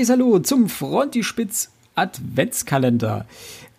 Herzliches 0.00 0.18
Hallo 0.18 0.38
zum 0.38 0.68
Frontispitz 0.70 1.68
Adventskalender. 1.94 3.26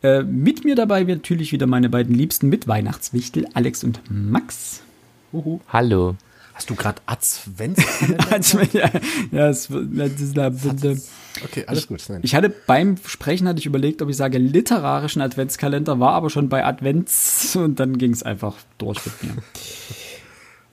Äh, 0.03 0.21
mit 0.21 0.63
mir 0.63 0.75
dabei 0.75 1.03
natürlich 1.03 1.51
wieder 1.51 1.65
meine 1.65 1.89
beiden 1.89 2.13
liebsten 2.13 2.47
Mitweihnachtswichtel, 2.47 3.47
Alex 3.55 3.83
und 3.83 4.01
Max. 4.07 4.81
Uhu. 5.33 5.61
Hallo. 5.69 6.15
Hast 6.53 6.69
du 6.69 6.75
gerade 6.75 7.01
Adventskalender? 7.07 8.67
ja, 8.71 8.91
ja, 9.31 9.47
das, 9.47 9.69
das 9.71 10.21
ist 10.21 10.37
da, 10.37 10.51
Okay, 11.43 11.63
alles 11.65 11.87
gut. 11.87 12.03
Nein. 12.07 12.19
Ich 12.21 12.35
hatte 12.35 12.53
beim 12.67 12.97
Sprechen 13.03 13.47
hatte 13.47 13.57
ich 13.57 13.65
überlegt, 13.65 14.03
ob 14.03 14.09
ich 14.09 14.17
sage 14.17 14.37
literarischen 14.37 15.23
Adventskalender, 15.23 15.99
war 15.99 16.13
aber 16.13 16.29
schon 16.29 16.49
bei 16.49 16.63
Advents 16.63 17.55
und 17.55 17.79
dann 17.79 17.97
ging 17.97 18.11
es 18.11 18.21
einfach 18.21 18.57
durch 18.77 19.03
mit 19.07 19.23
mir. 19.23 19.33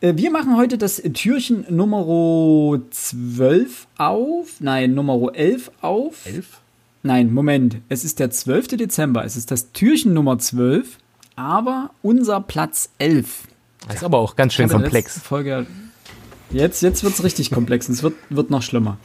Äh, 0.00 0.16
wir 0.16 0.30
machen 0.30 0.56
heute 0.56 0.78
das 0.78 1.02
Türchen 1.14 1.64
Nummer 1.68 2.80
12 2.90 3.86
auf. 3.96 4.60
Nein, 4.60 4.94
Nummer 4.94 5.34
11 5.34 5.70
auf. 5.80 6.26
11? 6.26 6.60
Nein, 7.02 7.32
Moment. 7.32 7.78
Es 7.88 8.04
ist 8.04 8.18
der 8.18 8.30
12. 8.30 8.68
Dezember. 8.68 9.24
Es 9.24 9.36
ist 9.36 9.50
das 9.50 9.72
Türchen 9.72 10.14
Nummer 10.14 10.38
12, 10.38 10.98
aber 11.36 11.90
unser 12.02 12.40
Platz 12.40 12.90
11. 12.98 13.44
Das 13.86 13.96
ist 13.96 14.04
aber 14.04 14.18
auch 14.18 14.36
ganz 14.36 14.54
schön 14.54 14.68
komplex. 14.68 15.18
Folge, 15.20 15.66
jetzt 16.50 16.82
jetzt 16.82 17.02
wird 17.02 17.14
es 17.14 17.24
richtig 17.24 17.50
komplex. 17.50 17.88
Es 17.88 18.02
wird, 18.02 18.14
wird 18.28 18.50
noch 18.50 18.62
schlimmer. 18.62 18.98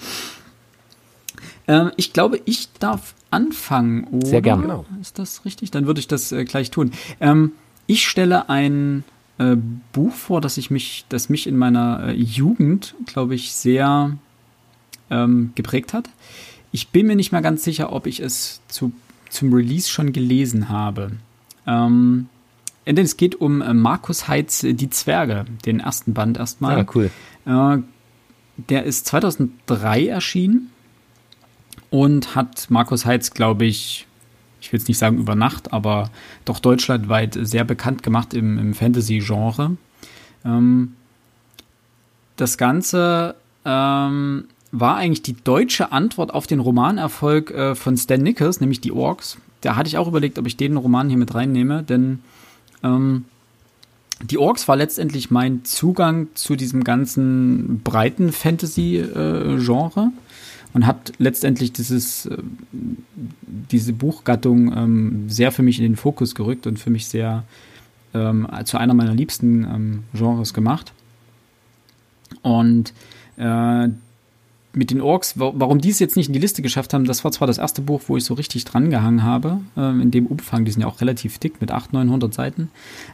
Ähm, 1.67 1.91
ich 1.95 2.13
glaube, 2.13 2.41
ich 2.45 2.71
darf 2.73 3.15
anfangen. 3.31 4.05
Oder? 4.05 4.27
Sehr 4.27 4.41
gerne. 4.41 4.63
Genau. 4.63 4.85
Ist 4.99 5.18
das 5.18 5.46
richtig? 5.46 5.71
Dann 5.71 5.87
würde 5.87 5.99
ich 5.99 6.07
das 6.07 6.31
äh, 6.31 6.43
gleich 6.43 6.71
tun. 6.71 6.91
Ähm, 7.20 7.53
ich 7.87 8.07
stelle 8.07 8.49
ein 8.49 9.03
äh, 9.37 9.55
Buch 9.91 10.13
vor, 10.13 10.41
das 10.41 10.57
ich 10.57 10.70
mich, 10.71 11.05
das 11.09 11.29
mich 11.29 11.48
in 11.48 11.57
meiner 11.57 12.09
äh, 12.09 12.13
Jugend, 12.13 12.95
glaube 13.05 13.35
ich, 13.35 13.53
sehr 13.53 14.17
ähm, 15.09 15.51
geprägt 15.55 15.93
hat. 15.93 16.09
Ich 16.71 16.90
bin 16.90 17.07
mir 17.07 17.15
nicht 17.15 17.31
mehr 17.31 17.41
ganz 17.41 17.63
sicher, 17.63 17.93
ob 17.93 18.07
ich 18.07 18.20
es 18.20 18.62
zu, 18.67 18.91
zum 19.29 19.53
Release 19.53 19.90
schon 19.90 20.13
gelesen 20.13 20.70
habe. 20.70 21.12
Ähm, 21.67 22.27
denn 22.85 22.98
es 22.98 23.17
geht 23.17 23.35
um 23.35 23.62
äh, 23.62 23.73
Markus 23.73 24.27
Heitz 24.27 24.62
Die 24.62 24.90
Zwerge, 24.90 25.45
den 25.65 25.79
ersten 25.79 26.13
Band 26.13 26.37
erstmal. 26.37 26.77
Ja, 26.77 26.84
ah, 26.84 26.91
cool. 26.95 27.12
Der 28.57 28.84
ist 28.84 29.07
2003 29.07 30.07
erschienen 30.07 30.70
und 31.90 32.35
hat 32.35 32.70
Markus 32.70 33.05
Heitz, 33.05 33.31
glaube 33.31 33.65
ich, 33.65 34.05
ich 34.63 34.71
will 34.71 34.79
jetzt 34.79 34.87
nicht 34.87 34.97
sagen 34.97 35.17
über 35.17 35.35
Nacht, 35.35 35.73
aber 35.73 36.09
doch 36.45 36.59
deutschlandweit 36.59 37.37
sehr 37.41 37.65
bekannt 37.65 38.01
gemacht 38.01 38.33
im, 38.33 38.57
im 38.57 38.73
Fantasy-Genre. 38.73 39.75
Ähm, 40.45 40.93
das 42.37 42.57
Ganze 42.57 43.35
ähm, 43.65 44.45
war 44.71 44.95
eigentlich 44.95 45.21
die 45.21 45.35
deutsche 45.35 45.91
Antwort 45.91 46.34
auf 46.34 46.47
den 46.47 46.61
Romanerfolg 46.61 47.51
äh, 47.51 47.75
von 47.75 47.97
Stan 47.97 48.21
Nichols, 48.21 48.61
nämlich 48.61 48.79
die 48.79 48.93
Orks. 48.93 49.37
Da 49.59 49.75
hatte 49.75 49.89
ich 49.89 49.97
auch 49.97 50.07
überlegt, 50.07 50.39
ob 50.39 50.47
ich 50.47 50.55
den 50.55 50.77
Roman 50.77 51.09
hier 51.09 51.17
mit 51.17 51.35
reinnehme, 51.35 51.84
denn 51.84 52.19
ähm, 52.84 53.25
die 54.21 54.37
Orks 54.37 54.69
war 54.69 54.77
letztendlich 54.77 55.29
mein 55.29 55.65
Zugang 55.65 56.27
zu 56.35 56.55
diesem 56.55 56.85
ganzen 56.85 57.81
breiten 57.84 58.31
Fantasy-Genre. 58.31 60.01
Äh, 60.01 60.32
und 60.74 60.88
hat 60.88 61.13
letztendlich 61.18 61.71
dieses, 61.71 62.26
äh, 62.26 62.38
diese 62.71 63.93
Buchgattung 63.93 64.75
ähm, 64.75 65.30
sehr 65.30 65.52
für 65.52 65.63
mich 65.63 65.78
in 65.80 65.84
den 65.84 65.96
Fokus 65.96 66.35
gerückt 66.35 66.68
und 66.68 66.80
für 66.80 66.90
mich 66.90 67.07
sehr 67.07 67.44
ähm, 68.14 68.47
zu 68.66 68.78
einer 68.78 68.94
meiner 68.94 69.14
liebsten 69.14 69.64
ähm, 69.64 70.03
Genres 70.14 70.53
gemacht. 70.53 70.94
Und 72.42 72.94
äh, 73.38 73.90
mit 74.75 74.89
den 74.89 75.01
Orks, 75.01 75.38
warum 75.38 75.79
die 75.79 75.89
es 75.89 76.00
jetzt 76.00 76.16
nicht 76.16 76.28
in 76.28 76.34
die 76.34 76.39
Liste 76.39 76.63
geschafft 76.63 76.94
haben, 76.94 77.06
das 77.06 77.23
war 77.23 77.31
zwar 77.31 77.47
das 77.47 77.59
erste 77.59 77.81
Buch, 77.81 78.01
wo 78.07 78.17
ich 78.17 78.25
so 78.25 78.34
richtig 78.34 78.66
dran 78.66 78.89
gehangen 78.89 79.23
habe, 79.23 79.59
äh, 79.78 79.89
in 80.01 80.09
dem 80.09 80.25
Umfang, 80.25 80.66
die 80.66 80.72
sind 80.72 80.81
ja 80.81 80.88
auch 80.88 81.00
relativ 81.00 81.38
dick 81.38 81.61
mit 81.61 81.69
800, 81.69 82.06
900 82.06 82.34
Seiten, 82.34 82.72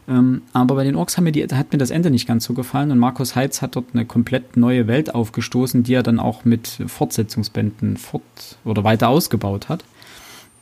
ähm, 0.08 0.42
aber 0.54 0.74
bei 0.76 0.84
den 0.84 0.96
Orks 0.96 1.20
mir 1.20 1.32
die, 1.32 1.46
hat 1.46 1.72
mir 1.72 1.78
das 1.78 1.90
Ende 1.90 2.10
nicht 2.10 2.26
ganz 2.26 2.44
so 2.44 2.54
gefallen 2.54 2.90
und 2.90 2.98
Markus 2.98 3.36
Heitz 3.36 3.60
hat 3.60 3.76
dort 3.76 3.86
eine 3.92 4.06
komplett 4.06 4.56
neue 4.56 4.86
Welt 4.86 5.14
aufgestoßen, 5.14 5.82
die 5.82 5.92
er 5.92 6.02
dann 6.02 6.18
auch 6.18 6.46
mit 6.46 6.78
Fortsetzungsbänden 6.86 7.98
fort 7.98 8.22
oder 8.64 8.82
weiter 8.82 9.08
ausgebaut 9.10 9.68
hat. 9.68 9.84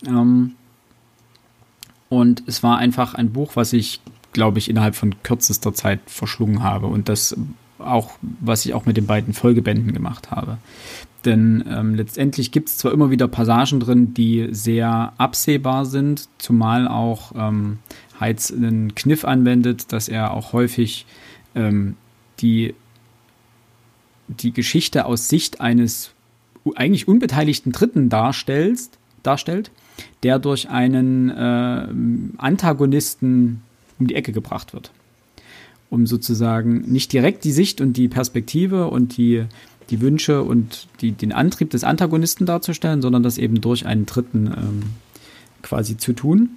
Ähm, 0.04 0.54
und 2.08 2.42
es 2.46 2.62
war 2.62 2.78
einfach 2.78 3.14
ein 3.14 3.32
Buch, 3.32 3.52
was 3.54 3.72
ich, 3.72 4.00
glaube 4.32 4.58
ich, 4.58 4.68
innerhalb 4.68 4.96
von 4.96 5.22
kürzester 5.22 5.74
Zeit 5.74 6.00
verschlungen 6.06 6.62
habe 6.62 6.86
und 6.86 7.08
das 7.08 7.36
auch, 7.78 8.10
was 8.40 8.64
ich 8.64 8.74
auch 8.74 8.86
mit 8.86 8.96
den 8.96 9.06
beiden 9.06 9.34
Folgebänden 9.34 9.92
gemacht 9.92 10.30
habe. 10.30 10.58
Denn 11.24 11.64
ähm, 11.68 11.94
letztendlich 11.94 12.52
gibt 12.52 12.68
es 12.68 12.78
zwar 12.78 12.92
immer 12.92 13.10
wieder 13.10 13.28
Passagen 13.28 13.80
drin, 13.80 14.14
die 14.14 14.48
sehr 14.50 15.12
absehbar 15.18 15.84
sind, 15.84 16.28
zumal 16.38 16.86
auch 16.86 17.32
ähm, 17.36 17.78
Heitz 18.20 18.52
einen 18.52 18.94
Kniff 18.94 19.24
anwendet, 19.24 19.92
dass 19.92 20.08
er 20.08 20.32
auch 20.32 20.52
häufig 20.52 21.06
ähm, 21.54 21.96
die, 22.40 22.74
die 24.28 24.52
Geschichte 24.52 25.06
aus 25.06 25.28
Sicht 25.28 25.60
eines 25.60 26.12
eigentlich 26.76 27.08
unbeteiligten 27.08 27.72
Dritten 27.72 28.08
darstellt, 28.08 28.90
darstellt 29.22 29.70
der 30.22 30.38
durch 30.38 30.68
einen 30.68 31.30
äh, 31.30 31.88
Antagonisten 32.38 33.62
um 33.98 34.06
die 34.06 34.14
Ecke 34.14 34.30
gebracht 34.30 34.72
wird 34.72 34.92
um 35.90 36.06
sozusagen 36.06 36.82
nicht 36.90 37.12
direkt 37.12 37.44
die 37.44 37.52
Sicht 37.52 37.80
und 37.80 37.96
die 37.96 38.08
Perspektive 38.08 38.88
und 38.88 39.16
die, 39.16 39.44
die 39.90 40.00
Wünsche 40.00 40.42
und 40.42 40.88
die, 41.00 41.12
den 41.12 41.32
Antrieb 41.32 41.70
des 41.70 41.84
Antagonisten 41.84 42.46
darzustellen, 42.46 43.02
sondern 43.02 43.22
das 43.22 43.38
eben 43.38 43.60
durch 43.60 43.86
einen 43.86 44.06
Dritten 44.06 44.46
ähm, 44.46 44.82
quasi 45.62 45.96
zu 45.96 46.12
tun. 46.12 46.50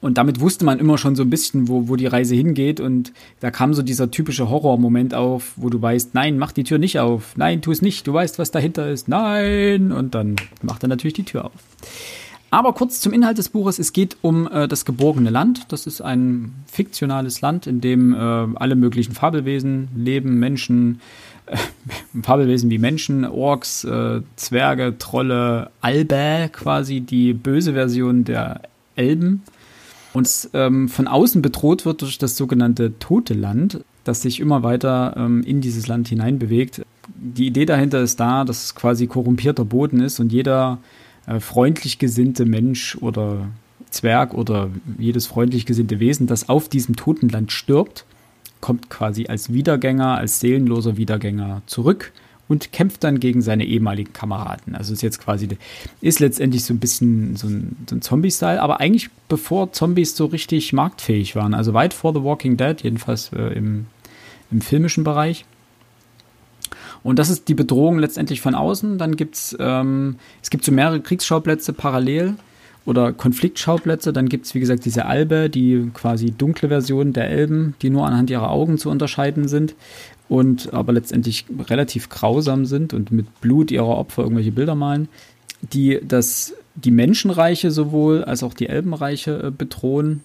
Und 0.00 0.18
damit 0.18 0.40
wusste 0.40 0.64
man 0.64 0.78
immer 0.78 0.98
schon 0.98 1.16
so 1.16 1.22
ein 1.22 1.30
bisschen, 1.30 1.68
wo, 1.68 1.88
wo 1.88 1.96
die 1.96 2.06
Reise 2.06 2.34
hingeht. 2.34 2.80
Und 2.80 3.12
da 3.40 3.50
kam 3.50 3.74
so 3.74 3.82
dieser 3.82 4.10
typische 4.10 4.48
Horrormoment 4.48 5.14
auf, 5.14 5.54
wo 5.56 5.70
du 5.70 5.80
weißt, 5.80 6.14
nein, 6.14 6.38
mach 6.38 6.52
die 6.52 6.64
Tür 6.64 6.78
nicht 6.78 6.98
auf. 7.00 7.36
Nein, 7.36 7.62
tu 7.62 7.72
es 7.72 7.82
nicht. 7.82 8.06
Du 8.06 8.12
weißt, 8.12 8.38
was 8.38 8.50
dahinter 8.50 8.90
ist. 8.90 9.08
Nein. 9.08 9.92
Und 9.92 10.14
dann 10.14 10.36
macht 10.62 10.84
er 10.84 10.88
natürlich 10.88 11.14
die 11.14 11.24
Tür 11.24 11.46
auf. 11.46 11.52
Aber 12.56 12.72
kurz 12.72 13.00
zum 13.00 13.12
Inhalt 13.12 13.36
des 13.36 13.50
Buches. 13.50 13.78
Es 13.78 13.92
geht 13.92 14.16
um 14.22 14.50
äh, 14.50 14.66
das 14.66 14.86
geborgene 14.86 15.28
Land. 15.28 15.66
Das 15.68 15.86
ist 15.86 16.00
ein 16.00 16.54
fiktionales 16.66 17.42
Land, 17.42 17.66
in 17.66 17.82
dem 17.82 18.14
äh, 18.14 18.16
alle 18.16 18.76
möglichen 18.76 19.12
Fabelwesen 19.12 19.88
leben. 19.94 20.38
Menschen, 20.38 21.02
äh, 21.44 21.58
Fabelwesen 22.22 22.70
wie 22.70 22.78
Menschen, 22.78 23.26
Orks, 23.26 23.84
äh, 23.84 24.22
Zwerge, 24.36 24.94
Trolle, 24.98 25.68
Albe, 25.82 26.48
quasi 26.50 27.02
die 27.02 27.34
böse 27.34 27.74
Version 27.74 28.24
der 28.24 28.62
Elben. 28.94 29.42
Und 30.14 30.48
ähm, 30.54 30.88
von 30.88 31.08
außen 31.08 31.42
bedroht 31.42 31.84
wird 31.84 32.00
durch 32.00 32.16
das 32.16 32.38
sogenannte 32.38 32.98
Tote 32.98 33.34
Land, 33.34 33.84
das 34.04 34.22
sich 34.22 34.40
immer 34.40 34.62
weiter 34.62 35.12
ähm, 35.18 35.42
in 35.42 35.60
dieses 35.60 35.88
Land 35.88 36.08
hineinbewegt. 36.08 36.80
Die 37.16 37.48
Idee 37.48 37.66
dahinter 37.66 38.00
ist 38.00 38.18
da, 38.18 38.46
dass 38.46 38.64
es 38.64 38.74
quasi 38.74 39.08
korrumpierter 39.08 39.66
Boden 39.66 40.00
ist 40.00 40.20
und 40.20 40.32
jeder 40.32 40.78
äh, 41.26 41.40
freundlich 41.40 41.98
gesinnte 41.98 42.44
Mensch 42.44 42.96
oder 43.00 43.48
Zwerg 43.90 44.34
oder 44.34 44.70
jedes 44.98 45.26
freundlich 45.26 45.66
gesinnte 45.66 46.00
Wesen, 46.00 46.26
das 46.26 46.48
auf 46.48 46.68
diesem 46.68 46.96
Totenland 46.96 47.52
stirbt, 47.52 48.04
kommt 48.60 48.90
quasi 48.90 49.26
als 49.26 49.52
Wiedergänger, 49.52 50.16
als 50.16 50.40
seelenloser 50.40 50.96
Wiedergänger 50.96 51.62
zurück 51.66 52.12
und 52.48 52.72
kämpft 52.72 53.04
dann 53.04 53.20
gegen 53.20 53.42
seine 53.42 53.64
ehemaligen 53.64 54.12
Kameraden. 54.12 54.74
Also 54.74 54.92
ist 54.92 55.02
jetzt 55.02 55.20
quasi, 55.20 55.48
ist 56.00 56.20
letztendlich 56.20 56.64
so 56.64 56.74
ein 56.74 56.78
bisschen 56.78 57.36
so 57.36 57.48
ein, 57.48 57.76
so 57.88 57.96
ein 57.96 58.02
Zombie-Style, 58.02 58.60
aber 58.62 58.80
eigentlich 58.80 59.10
bevor 59.28 59.72
Zombies 59.72 60.16
so 60.16 60.26
richtig 60.26 60.72
marktfähig 60.72 61.34
waren. 61.34 61.54
Also 61.54 61.74
weit 61.74 61.94
vor 61.94 62.14
The 62.14 62.22
Walking 62.22 62.56
Dead, 62.56 62.80
jedenfalls 62.82 63.32
äh, 63.32 63.52
im, 63.54 63.86
im 64.50 64.60
filmischen 64.60 65.04
Bereich. 65.04 65.44
Und 67.02 67.18
das 67.18 67.30
ist 67.30 67.48
die 67.48 67.54
Bedrohung 67.54 67.98
letztendlich 67.98 68.40
von 68.40 68.54
außen. 68.54 68.98
Dann 68.98 69.16
gibt's 69.16 69.56
ähm, 69.58 70.16
es 70.42 70.50
gibt 70.50 70.64
so 70.64 70.72
mehrere 70.72 71.00
Kriegsschauplätze 71.00 71.72
parallel 71.72 72.34
oder 72.84 73.12
Konfliktschauplätze. 73.12 74.12
Dann 74.12 74.28
gibt 74.28 74.46
es, 74.46 74.54
wie 74.54 74.60
gesagt, 74.60 74.84
diese 74.84 75.06
Albe, 75.06 75.50
die 75.50 75.90
quasi 75.92 76.30
dunkle 76.30 76.68
Version 76.68 77.12
der 77.12 77.28
Elben, 77.28 77.74
die 77.82 77.90
nur 77.90 78.06
anhand 78.06 78.30
ihrer 78.30 78.50
Augen 78.50 78.78
zu 78.78 78.90
unterscheiden 78.90 79.48
sind 79.48 79.74
und 80.28 80.72
aber 80.72 80.92
letztendlich 80.92 81.46
relativ 81.68 82.08
grausam 82.08 82.66
sind 82.66 82.94
und 82.94 83.12
mit 83.12 83.40
Blut 83.40 83.70
ihrer 83.70 83.88
Opfer 83.96 84.22
irgendwelche 84.22 84.52
Bilder 84.52 84.74
malen, 84.74 85.08
die 85.60 86.00
das, 86.02 86.54
die 86.74 86.90
Menschenreiche 86.90 87.70
sowohl 87.70 88.24
als 88.24 88.42
auch 88.42 88.54
die 88.54 88.68
Elbenreiche 88.68 89.44
äh, 89.44 89.50
bedrohen. 89.50 90.22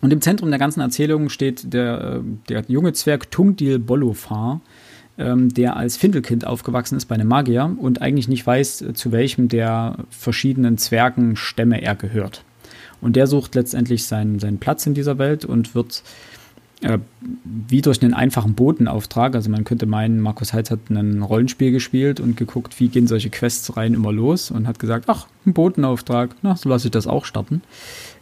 Und 0.00 0.12
im 0.12 0.20
Zentrum 0.20 0.50
der 0.50 0.58
ganzen 0.58 0.80
Erzählung 0.80 1.28
steht 1.28 1.72
der, 1.72 2.00
äh, 2.00 2.20
der 2.48 2.64
junge 2.68 2.92
Zwerg 2.92 3.30
Tungdil 3.30 3.78
Bolofar, 3.78 4.60
ähm, 5.18 5.52
der 5.52 5.76
als 5.76 5.96
Findelkind 5.96 6.46
aufgewachsen 6.46 6.96
ist 6.96 7.06
bei 7.06 7.14
einem 7.14 7.28
Magier 7.28 7.74
und 7.78 8.02
eigentlich 8.02 8.28
nicht 8.28 8.46
weiß, 8.46 8.82
äh, 8.82 8.94
zu 8.94 9.12
welchem 9.12 9.48
der 9.48 9.96
verschiedenen 10.10 10.78
Zwergenstämme 10.78 11.82
er 11.82 11.94
gehört. 11.94 12.44
Und 13.00 13.16
der 13.16 13.26
sucht 13.26 13.54
letztendlich 13.54 14.04
seinen, 14.04 14.38
seinen 14.38 14.58
Platz 14.58 14.86
in 14.86 14.94
dieser 14.94 15.18
Welt 15.18 15.44
und 15.44 15.74
wird 15.74 16.02
äh, 16.80 16.98
wie 17.44 17.80
durch 17.80 18.02
einen 18.02 18.14
einfachen 18.14 18.54
Botenauftrag. 18.54 19.34
Also 19.34 19.50
man 19.50 19.64
könnte 19.64 19.86
meinen, 19.86 20.20
Markus 20.20 20.52
Heitz 20.52 20.70
hat 20.70 20.90
ein 20.90 21.22
Rollenspiel 21.22 21.70
gespielt 21.70 22.20
und 22.20 22.36
geguckt, 22.36 22.78
wie 22.80 22.88
gehen 22.88 23.06
solche 23.06 23.30
Quests 23.30 23.76
rein 23.76 23.94
immer 23.94 24.12
los 24.12 24.50
und 24.50 24.66
hat 24.66 24.78
gesagt, 24.78 25.04
ach, 25.08 25.26
ein 25.46 25.54
Botenauftrag, 25.54 26.34
na, 26.42 26.56
so 26.56 26.68
lasse 26.68 26.88
ich 26.88 26.92
das 26.92 27.06
auch 27.06 27.24
starten. 27.24 27.62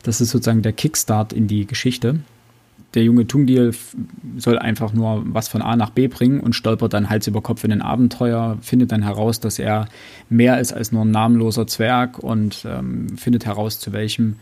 Das 0.03 0.21
ist 0.21 0.31
sozusagen 0.31 0.62
der 0.62 0.73
Kickstart 0.73 1.33
in 1.33 1.49
die 1.49 1.67
Geschichte. 1.67 2.21
Der 2.94 3.03
junge 3.03 3.27
Tungdil 3.27 3.75
soll 4.37 4.59
einfach 4.59 4.93
nur 4.93 5.23
was 5.27 5.49
von 5.49 5.62
A 5.62 5.77
nach 5.77 5.91
B 5.91 6.09
bringen 6.09 6.41
und 6.41 6.55
stolpert 6.55 6.93
dann 6.93 7.09
Hals 7.09 7.27
über 7.27 7.41
Kopf 7.41 7.65
in 7.65 7.73
ein 7.73 7.83
Abenteuer, 7.83 8.59
findet 8.61 8.93
dann 8.93 9.03
heraus, 9.03 9.41
dass 9.41 9.59
er 9.59 9.89
mehr 10.29 10.61
ist 10.61 10.73
als 10.73 10.93
nur 10.93 11.05
ein 11.05 11.11
namenloser 11.11 11.67
Zwerg 11.67 12.19
und 12.19 12.67
ähm, 12.69 13.17
findet 13.17 13.47
heraus, 13.47 13.79
zu 13.79 13.93
welchem 13.93 14.37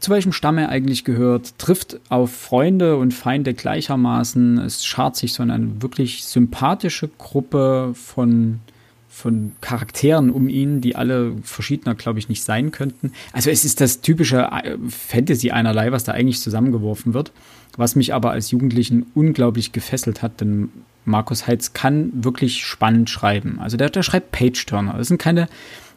zu 0.00 0.10
welchem 0.10 0.32
Stamm 0.32 0.58
er 0.58 0.68
eigentlich 0.68 1.04
gehört, 1.04 1.58
trifft 1.58 2.00
auf 2.08 2.32
Freunde 2.32 2.96
und 2.96 3.14
Feinde 3.14 3.54
gleichermaßen. 3.54 4.58
Es 4.58 4.84
schart 4.84 5.16
sich 5.16 5.32
so 5.32 5.42
eine 5.42 5.82
wirklich 5.82 6.24
sympathische 6.24 7.08
Gruppe 7.08 7.92
von, 7.94 8.60
von 9.08 9.52
Charakteren 9.60 10.30
um 10.30 10.48
ihn, 10.48 10.80
die 10.80 10.96
alle 10.96 11.32
verschiedener, 11.42 11.94
glaube 11.94 12.18
ich, 12.18 12.28
nicht 12.28 12.42
sein 12.42 12.70
könnten. 12.70 13.12
Also 13.32 13.50
es 13.50 13.64
ist 13.64 13.80
das 13.80 14.00
typische 14.00 14.42
äh, 14.42 14.76
Fantasy 14.88 15.50
einerlei, 15.50 15.92
was 15.92 16.04
da 16.04 16.12
eigentlich 16.12 16.40
zusammengeworfen 16.40 17.14
wird, 17.14 17.32
was 17.76 17.96
mich 17.96 18.14
aber 18.14 18.30
als 18.30 18.50
Jugendlichen 18.50 19.06
unglaublich 19.14 19.72
gefesselt 19.72 20.22
hat, 20.22 20.40
denn 20.40 20.70
Markus 21.04 21.46
Heitz 21.46 21.72
kann 21.72 22.10
wirklich 22.14 22.64
spannend 22.64 23.10
schreiben. 23.10 23.58
Also 23.60 23.76
der, 23.76 23.90
der 23.90 24.02
schreibt 24.02 24.32
Page-Turner. 24.32 24.94
Das 24.96 25.08
sind 25.08 25.18
keine 25.18 25.48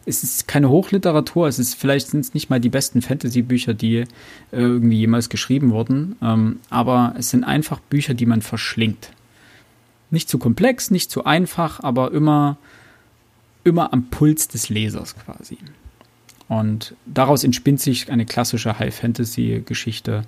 es 0.05 0.23
ist 0.23 0.47
keine 0.47 0.69
Hochliteratur, 0.69 1.47
es 1.47 1.59
ist 1.59 1.75
vielleicht 1.75 2.07
sind 2.07 2.21
es 2.21 2.33
nicht 2.33 2.49
mal 2.49 2.59
die 2.59 2.69
besten 2.69 3.01
Fantasy-Bücher, 3.01 3.73
die 3.73 3.97
äh, 3.97 4.05
irgendwie 4.51 4.97
jemals 4.97 5.29
geschrieben 5.29 5.71
wurden, 5.71 6.15
ähm, 6.21 6.59
aber 6.69 7.13
es 7.17 7.29
sind 7.29 7.43
einfach 7.43 7.79
Bücher, 7.79 8.13
die 8.13 8.25
man 8.25 8.41
verschlingt. 8.41 9.11
Nicht 10.09 10.27
zu 10.27 10.39
komplex, 10.39 10.89
nicht 10.89 11.11
zu 11.11 11.25
einfach, 11.25 11.81
aber 11.81 12.11
immer, 12.11 12.57
immer 13.63 13.93
am 13.93 14.05
Puls 14.09 14.47
des 14.47 14.69
Lesers 14.69 15.15
quasi. 15.15 15.57
Und 16.47 16.95
daraus 17.05 17.43
entspinnt 17.43 17.79
sich 17.79 18.09
eine 18.09 18.25
klassische 18.25 18.79
High-Fantasy-Geschichte 18.79 20.23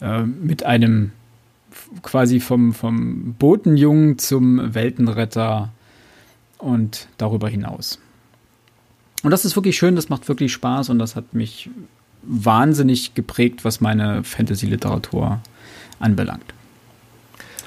äh, 0.00 0.22
mit 0.22 0.64
einem 0.64 1.12
quasi 2.02 2.40
vom, 2.40 2.72
vom 2.72 3.34
Botenjungen 3.34 4.18
zum 4.18 4.74
Weltenretter 4.74 5.72
und 6.58 7.08
darüber 7.18 7.48
hinaus. 7.48 7.98
Und 9.22 9.30
das 9.30 9.44
ist 9.44 9.56
wirklich 9.56 9.76
schön, 9.76 9.96
das 9.96 10.08
macht 10.08 10.28
wirklich 10.28 10.52
Spaß 10.52 10.90
und 10.90 10.98
das 10.98 11.16
hat 11.16 11.34
mich 11.34 11.70
wahnsinnig 12.22 13.14
geprägt, 13.14 13.64
was 13.64 13.80
meine 13.80 14.24
Fantasy-Literatur 14.24 15.40
anbelangt. 15.98 16.54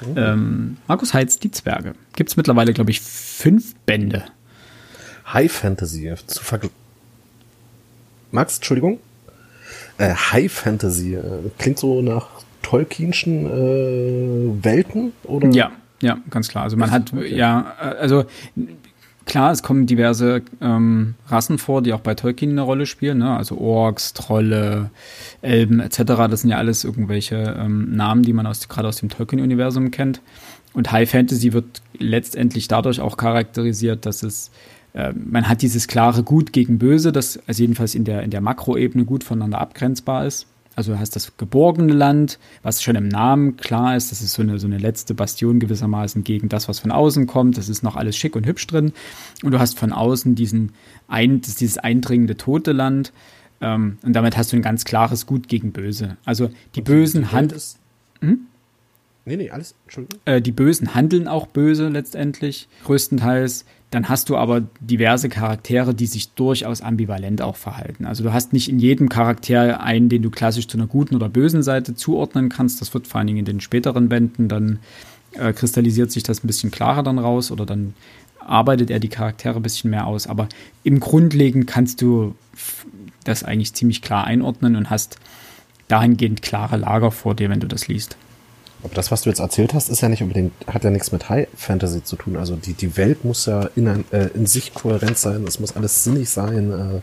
Oh. 0.02 0.14
Ähm, 0.16 0.78
Markus 0.86 1.12
Heitz, 1.14 1.38
Die 1.38 1.50
Zwerge. 1.50 1.94
Gibt 2.14 2.30
es 2.30 2.36
mittlerweile, 2.36 2.72
glaube 2.72 2.90
ich, 2.90 3.00
fünf 3.00 3.74
Bände. 3.86 4.24
High 5.32 5.52
Fantasy 5.52 6.12
zu 6.26 6.42
vergleichen. 6.42 6.76
Max, 8.30 8.56
Entschuldigung? 8.56 9.00
Äh, 9.98 10.14
High 10.14 10.50
Fantasy 10.50 11.14
äh, 11.14 11.22
klingt 11.58 11.78
so 11.78 12.02
nach 12.02 12.28
Tolkienschen 12.62 13.46
äh, 13.46 14.64
Welten, 14.64 15.12
oder? 15.24 15.50
Ja, 15.50 15.70
ja, 16.02 16.18
ganz 16.30 16.48
klar. 16.48 16.64
Also 16.64 16.76
man 16.76 16.90
hat, 16.90 17.12
okay. 17.12 17.34
ja, 17.34 17.74
also 17.78 18.24
klar, 19.26 19.52
es 19.52 19.62
kommen 19.62 19.86
diverse 19.86 20.42
ähm, 20.60 21.14
Rassen 21.28 21.58
vor, 21.58 21.82
die 21.82 21.92
auch 21.92 22.00
bei 22.00 22.14
Tolkien 22.14 22.50
eine 22.50 22.62
Rolle 22.62 22.86
spielen, 22.86 23.18
ne? 23.18 23.36
also 23.36 23.58
Orks, 23.58 24.12
Trolle, 24.12 24.90
Elben 25.42 25.80
etc. 25.80 26.02
Das 26.28 26.40
sind 26.40 26.50
ja 26.50 26.56
alles 26.56 26.84
irgendwelche 26.84 27.56
ähm, 27.58 27.94
Namen, 27.94 28.22
die 28.22 28.32
man 28.32 28.46
aus, 28.46 28.68
gerade 28.68 28.88
aus 28.88 28.96
dem 28.96 29.08
Tolkien-Universum 29.08 29.90
kennt. 29.90 30.20
Und 30.72 30.92
High 30.92 31.10
Fantasy 31.10 31.52
wird 31.52 31.82
letztendlich 31.98 32.68
dadurch 32.68 33.00
auch 33.00 33.16
charakterisiert, 33.16 34.06
dass 34.06 34.22
es 34.22 34.50
äh, 34.94 35.12
man 35.12 35.48
hat 35.48 35.62
dieses 35.62 35.86
klare 35.86 36.22
Gut 36.22 36.52
gegen 36.52 36.78
Böse, 36.78 37.12
das 37.12 37.38
also 37.46 37.62
jedenfalls 37.62 37.94
in 37.94 38.04
der, 38.04 38.22
in 38.22 38.30
der 38.30 38.40
Makroebene 38.40 39.04
gut 39.04 39.24
voneinander 39.24 39.60
abgrenzbar 39.60 40.26
ist. 40.26 40.46
Also 40.76 40.92
du 40.92 40.98
hast 40.98 41.16
das 41.16 41.36
geborgene 41.36 41.92
Land, 41.92 42.38
was 42.62 42.82
schon 42.82 42.96
im 42.96 43.08
Namen 43.08 43.56
klar 43.56 43.96
ist. 43.96 44.12
Das 44.12 44.22
ist 44.22 44.32
so 44.32 44.42
eine, 44.42 44.58
so 44.58 44.66
eine 44.66 44.78
letzte 44.78 45.14
Bastion 45.14 45.58
gewissermaßen 45.58 46.24
gegen 46.24 46.48
das, 46.48 46.68
was 46.68 46.78
von 46.78 46.90
außen 46.92 47.26
kommt. 47.26 47.58
Das 47.58 47.68
ist 47.68 47.82
noch 47.82 47.96
alles 47.96 48.16
schick 48.16 48.36
und 48.36 48.46
hübsch 48.46 48.66
drin. 48.66 48.92
Und 49.42 49.50
du 49.50 49.58
hast 49.58 49.78
von 49.78 49.92
außen 49.92 50.36
diesen 50.36 50.72
ein, 51.08 51.40
dieses 51.40 51.76
eindringende 51.76 52.36
tote 52.36 52.72
Land. 52.72 53.12
Ähm, 53.60 53.98
und 54.02 54.14
damit 54.14 54.36
hast 54.36 54.52
du 54.52 54.56
ein 54.56 54.62
ganz 54.62 54.84
klares 54.84 55.26
Gut 55.26 55.48
gegen 55.48 55.72
Böse. 55.72 56.16
Also 56.24 56.50
die 56.74 56.80
und 56.80 56.84
bösen 56.84 57.32
Hand. 57.32 57.54
Hm? 58.20 58.46
Nee, 59.26 59.36
nee, 59.36 59.50
alles. 59.50 59.74
Entschuldigung. 59.84 60.20
Äh, 60.24 60.40
die 60.40 60.52
Bösen 60.52 60.94
handeln 60.94 61.28
auch 61.28 61.46
böse 61.46 61.88
letztendlich, 61.88 62.68
größtenteils 62.84 63.64
dann 63.90 64.08
hast 64.08 64.28
du 64.28 64.36
aber 64.36 64.62
diverse 64.80 65.28
Charaktere, 65.28 65.94
die 65.94 66.06
sich 66.06 66.32
durchaus 66.32 66.80
ambivalent 66.80 67.42
auch 67.42 67.56
verhalten. 67.56 68.06
Also 68.06 68.22
du 68.22 68.32
hast 68.32 68.52
nicht 68.52 68.68
in 68.68 68.78
jedem 68.78 69.08
Charakter 69.08 69.82
einen, 69.82 70.08
den 70.08 70.22
du 70.22 70.30
klassisch 70.30 70.68
zu 70.68 70.78
einer 70.78 70.86
guten 70.86 71.16
oder 71.16 71.28
bösen 71.28 71.62
Seite 71.62 71.94
zuordnen 71.96 72.48
kannst. 72.48 72.80
Das 72.80 72.94
wird 72.94 73.08
vor 73.08 73.18
allen 73.18 73.26
Dingen 73.26 73.40
in 73.40 73.44
den 73.44 73.60
späteren 73.60 74.08
Bänden 74.08 74.48
dann 74.48 74.78
äh, 75.32 75.52
kristallisiert 75.52 76.12
sich 76.12 76.22
das 76.22 76.44
ein 76.44 76.46
bisschen 76.46 76.70
klarer 76.70 77.02
dann 77.02 77.18
raus 77.18 77.50
oder 77.50 77.66
dann 77.66 77.94
arbeitet 78.38 78.90
er 78.90 79.00
die 79.00 79.08
Charaktere 79.08 79.56
ein 79.56 79.62
bisschen 79.62 79.90
mehr 79.90 80.06
aus. 80.06 80.28
Aber 80.28 80.48
im 80.84 81.00
Grundlegend 81.00 81.66
kannst 81.66 82.00
du 82.00 82.36
das 83.24 83.42
eigentlich 83.42 83.74
ziemlich 83.74 84.02
klar 84.02 84.24
einordnen 84.24 84.76
und 84.76 84.88
hast 84.88 85.18
dahingehend 85.88 86.42
klare 86.42 86.76
Lager 86.76 87.10
vor 87.10 87.34
dir, 87.34 87.50
wenn 87.50 87.60
du 87.60 87.66
das 87.66 87.88
liest. 87.88 88.16
Aber 88.82 88.94
das, 88.94 89.10
was 89.10 89.22
du 89.22 89.30
jetzt 89.30 89.40
erzählt 89.40 89.74
hast, 89.74 89.90
ist 89.90 90.00
ja 90.00 90.08
nicht 90.08 90.22
unbedingt, 90.22 90.52
hat 90.66 90.84
ja 90.84 90.90
nichts 90.90 91.12
mit 91.12 91.28
High 91.28 91.48
Fantasy 91.54 92.02
zu 92.02 92.16
tun. 92.16 92.36
Also 92.36 92.56
die, 92.56 92.72
die 92.72 92.96
Welt 92.96 93.24
muss 93.24 93.46
ja 93.46 93.68
in, 93.76 93.88
ein, 93.88 94.04
äh, 94.10 94.28
in 94.34 94.46
sich 94.46 94.74
kohärent 94.74 95.18
sein, 95.18 95.44
es 95.44 95.60
muss 95.60 95.76
alles 95.76 96.04
sinnig 96.04 96.30
sein. 96.30 96.72
Äh, 96.72 97.00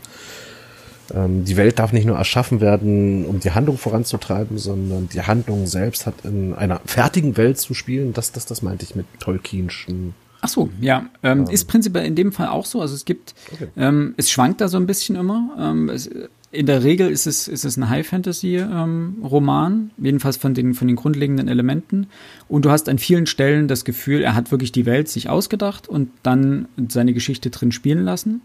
ähm, 1.18 1.46
die 1.46 1.56
Welt 1.56 1.80
darf 1.80 1.94
nicht 1.94 2.06
nur 2.06 2.18
erschaffen 2.18 2.62
werden, 2.62 3.26
um 3.26 3.40
die 3.40 3.52
Handlung 3.52 3.78
voranzutreiben, 3.78 4.58
sondern 4.58 5.08
die 5.10 5.22
Handlung 5.22 5.68
selbst 5.68 6.06
hat 6.06 6.16
in 6.24 6.54
einer 6.54 6.82
fertigen 6.86 7.38
Welt 7.38 7.60
zu 7.60 7.74
spielen. 7.74 8.14
Das, 8.14 8.32
das, 8.32 8.46
das 8.46 8.62
meinte 8.62 8.84
ich 8.84 8.96
mit 8.96 9.06
Tolkienschen 9.20 10.14
Ach 10.42 10.50
so, 10.50 10.70
ja. 10.80 11.08
Ähm, 11.24 11.40
ähm, 11.40 11.50
ist 11.50 11.66
prinzipiell 11.66 12.06
in 12.06 12.16
dem 12.16 12.32
Fall 12.32 12.48
auch 12.48 12.66
so. 12.66 12.82
Also 12.82 12.94
es 12.94 13.06
gibt, 13.06 13.34
okay. 13.52 13.68
ähm, 13.76 14.14
es 14.18 14.30
schwankt 14.30 14.62
da 14.62 14.68
so 14.68 14.78
ein 14.78 14.86
bisschen 14.86 15.16
immer. 15.16 15.50
Ähm, 15.60 15.90
es, 15.90 16.10
in 16.52 16.66
der 16.66 16.84
Regel 16.84 17.10
ist 17.10 17.28
es, 17.28 17.48
ist 17.48 17.66
es 17.66 17.76
ein 17.78 17.90
High-Fantasy-Roman, 17.90 19.74
ähm, 19.74 19.92
jedenfalls 19.98 20.38
von 20.38 20.54
den, 20.54 20.74
von 20.74 20.88
den 20.88 20.96
grundlegenden 20.96 21.50
Elementen. 21.50 22.08
Und 22.48 22.64
du 22.64 22.72
hast 22.72 22.88
an 22.88 23.00
vielen 23.00 23.26
Stellen 23.26 23.68
das 23.68 23.84
Gefühl, 23.84 24.22
er 24.22 24.34
hat 24.34 24.52
wirklich 24.52 24.72
die 24.72 24.86
Welt 24.86 25.10
sich 25.10 25.30
ausgedacht 25.30 25.90
und 25.90 26.10
dann 26.24 26.70
seine 26.88 27.14
Geschichte 27.14 27.50
drin 27.50 27.74
spielen 27.74 28.06
lassen. 28.06 28.42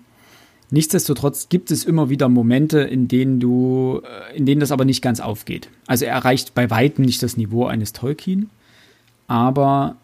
Nichtsdestotrotz 0.71 1.49
gibt 1.49 1.71
es 1.71 1.85
immer 1.85 2.09
wieder 2.09 2.29
Momente, 2.29 2.81
in 2.81 3.07
denen 3.07 3.39
du, 3.39 4.03
äh, 4.05 4.37
in 4.37 4.47
denen 4.47 4.61
das 4.61 4.73
aber 4.73 4.85
nicht 4.85 5.03
ganz 5.03 5.21
aufgeht. 5.21 5.69
Also 5.87 6.05
er 6.05 6.15
erreicht 6.15 6.55
bei 6.55 6.71
weitem 6.71 7.05
nicht 7.05 7.23
das 7.23 7.37
Niveau 7.37 7.67
eines 7.67 7.93
Tolkien, 7.93 8.51
aber 9.29 9.97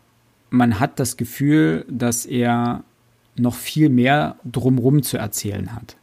man 0.50 0.78
hat 0.78 1.00
das 1.00 1.16
Gefühl, 1.16 1.84
dass 1.90 2.26
er 2.26 2.84
noch 3.36 3.54
viel 3.54 3.88
mehr 3.88 4.36
drumrum 4.44 5.02
zu 5.02 5.16
erzählen 5.16 5.74
hat 5.74 5.96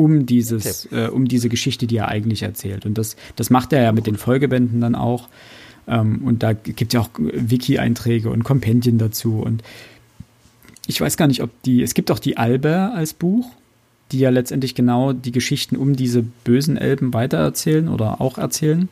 um 0.00 0.24
dieses, 0.24 0.90
äh, 0.92 1.08
um 1.12 1.28
diese 1.28 1.50
Geschichte, 1.50 1.86
die 1.86 1.98
er 1.98 2.08
eigentlich 2.08 2.42
erzählt. 2.42 2.86
Und 2.86 2.96
das, 2.96 3.16
das 3.36 3.50
macht 3.50 3.74
er 3.74 3.82
ja 3.82 3.92
mit 3.92 4.06
den 4.06 4.16
Folgebänden 4.16 4.80
dann 4.80 4.94
auch. 4.94 5.28
Ähm, 5.86 6.22
und 6.24 6.42
da 6.42 6.54
gibt 6.54 6.82
es 6.82 6.92
ja 6.94 7.00
auch 7.00 7.10
Wiki-Einträge 7.18 8.30
und 8.30 8.42
Kompendien 8.42 8.96
dazu. 8.96 9.40
Und 9.40 9.62
ich 10.86 10.98
weiß 10.98 11.18
gar 11.18 11.26
nicht, 11.26 11.42
ob 11.42 11.50
die, 11.64 11.82
es 11.82 11.92
gibt 11.92 12.10
auch 12.10 12.18
die 12.18 12.38
Albe 12.38 12.92
als 12.94 13.12
Buch, 13.12 13.50
die 14.10 14.20
ja 14.20 14.30
letztendlich 14.30 14.74
genau 14.74 15.12
die 15.12 15.32
Geschichten 15.32 15.76
um 15.76 15.94
diese 15.94 16.22
bösen 16.22 16.78
Elben 16.78 17.12
weitererzählen 17.12 17.88
oder 17.88 18.22
auch 18.22 18.38
erzählen. 18.38 18.88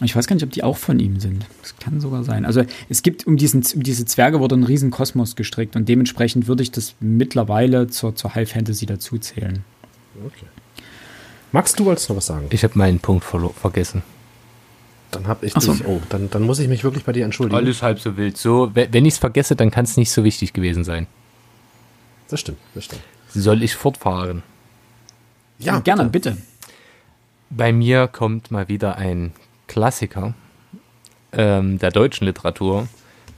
Ich 0.00 0.16
weiß 0.16 0.28
gar 0.28 0.34
nicht, 0.34 0.44
ob 0.44 0.50
die 0.50 0.62
auch 0.62 0.78
von 0.78 0.98
ihm 0.98 1.20
sind. 1.20 1.44
Das 1.60 1.76
kann 1.76 2.00
sogar 2.00 2.24
sein. 2.24 2.46
Also 2.46 2.62
es 2.88 3.02
gibt 3.02 3.26
um, 3.26 3.36
diesen, 3.36 3.62
um 3.74 3.82
diese 3.82 4.06
Zwerge 4.06 4.40
wurde 4.40 4.54
ein 4.54 4.62
riesen 4.62 4.90
Kosmos 4.90 5.36
gestrickt 5.36 5.76
und 5.76 5.88
dementsprechend 5.88 6.46
würde 6.46 6.62
ich 6.62 6.70
das 6.70 6.94
mittlerweile 7.00 7.88
zur, 7.88 8.14
zur 8.14 8.34
High 8.34 8.50
Fantasy 8.50 8.86
dazuzählen. 8.86 9.64
Okay. 10.26 10.46
Max, 11.52 11.72
du 11.74 11.84
wolltest 11.84 12.08
noch 12.08 12.16
was 12.16 12.26
sagen? 12.26 12.46
Ich 12.50 12.62
habe 12.64 12.76
meinen 12.78 13.00
Punkt 13.00 13.24
vergessen. 13.24 14.02
Dann 15.10 15.26
habe 15.26 15.46
ich 15.46 15.54
so. 15.54 15.72
dich. 15.72 15.86
Oh, 15.86 16.00
dann, 16.10 16.28
dann 16.30 16.42
muss 16.42 16.58
ich 16.58 16.68
mich 16.68 16.84
wirklich 16.84 17.04
bei 17.04 17.12
dir 17.12 17.24
entschuldigen. 17.24 17.56
Alles 17.56 17.82
halb 17.82 17.98
so 17.98 18.16
wild. 18.16 18.36
So, 18.36 18.70
wenn 18.74 19.06
ich 19.06 19.14
es 19.14 19.18
vergesse, 19.18 19.56
dann 19.56 19.70
kann 19.70 19.84
es 19.84 19.96
nicht 19.96 20.10
so 20.10 20.24
wichtig 20.24 20.52
gewesen 20.52 20.84
sein. 20.84 21.06
Das 22.28 22.40
stimmt, 22.40 22.58
das 22.74 22.84
stimmt. 22.84 23.02
Soll 23.30 23.62
ich 23.62 23.74
fortfahren? 23.74 24.42
Ja, 25.58 25.80
gerne, 25.80 26.04
bitte. 26.04 26.36
Bei 27.50 27.72
mir 27.72 28.06
kommt 28.06 28.50
mal 28.50 28.68
wieder 28.68 28.96
ein 28.96 29.32
Klassiker 29.66 30.34
ähm, 31.32 31.78
der 31.78 31.90
deutschen 31.90 32.26
Literatur, 32.26 32.88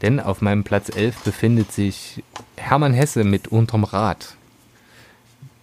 denn 0.03 0.19
auf 0.19 0.41
meinem 0.43 0.65
Platz 0.65 0.95
11 0.95 1.21
befindet 1.21 1.71
sich 1.71 2.23
Hermann 2.57 2.93
Hesse 2.93 3.23
mit 3.23 3.49
Unterm 3.49 3.85
Rad. 3.85 4.37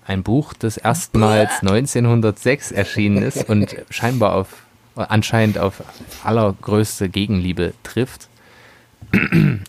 Ein 0.07 0.23
Buch, 0.23 0.53
das 0.53 0.77
erstmals 0.77 1.51
1906 1.59 2.71
erschienen 2.71 3.21
ist 3.21 3.49
und 3.49 3.75
scheinbar 3.89 4.35
auf, 4.35 4.63
anscheinend 4.95 5.57
auf 5.59 5.83
allergrößte 6.23 7.09
Gegenliebe 7.09 7.73
trifft. 7.83 8.29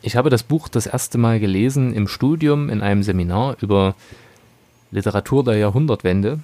ich 0.01 0.15
habe 0.15 0.31
das 0.31 0.45
Buch 0.45 0.69
das 0.69 0.87
erste 0.87 1.19
Mal 1.19 1.41
gelesen 1.41 1.93
im 1.93 2.07
Studium 2.07 2.71
in 2.71 2.83
einem 2.83 3.03
Seminar 3.03 3.57
über 3.61 3.97
Literatur 4.93 5.43
der 5.43 5.57
Jahrhundertwende 5.57 6.39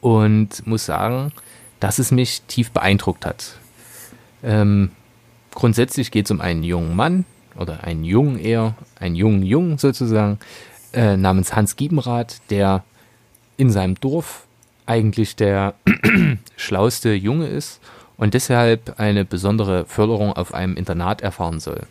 und 0.00 0.66
muss 0.66 0.86
sagen, 0.86 1.32
dass 1.80 1.98
es 1.98 2.12
mich 2.12 2.42
tief 2.48 2.70
beeindruckt 2.70 3.26
hat. 3.26 3.58
Ähm, 4.42 4.90
grundsätzlich 5.54 6.10
geht 6.10 6.24
es 6.24 6.30
um 6.30 6.40
einen 6.40 6.62
jungen 6.62 6.96
Mann 6.96 7.26
oder 7.58 7.84
einen 7.84 8.04
Jungen 8.04 8.38
eher, 8.38 8.74
einen 8.98 9.16
jungen 9.16 9.42
Jungen 9.42 9.76
sozusagen, 9.76 10.38
äh, 10.94 11.16
namens 11.16 11.54
Hans 11.54 11.76
Giebenrath, 11.76 12.40
der 12.50 12.84
in 13.56 13.70
seinem 13.70 13.94
Dorf 13.96 14.46
eigentlich 14.86 15.36
der 15.36 15.74
schlauste 16.56 17.12
Junge 17.12 17.46
ist 17.46 17.80
und 18.16 18.34
deshalb 18.34 18.98
eine 18.98 19.24
besondere 19.24 19.86
Förderung 19.86 20.32
auf 20.32 20.54
einem 20.54 20.76
Internat 20.76 21.20
erfahren 21.20 21.60
soll. 21.60 21.86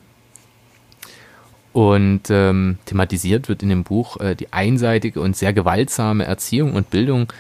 Und 1.74 2.30
ähm, 2.30 2.78
thematisiert 2.86 3.50
wird 3.50 3.64
in 3.64 3.70
dem 3.70 3.84
Buch 3.84 4.20
äh, 4.20 4.36
die 4.36 4.54
einseitige 4.54 5.20
und 5.20 5.36
sehr 5.36 5.54
gewaltsame 5.54 6.24
Erziehung 6.24 6.74
und 6.74 6.92
Bildung 6.92 7.34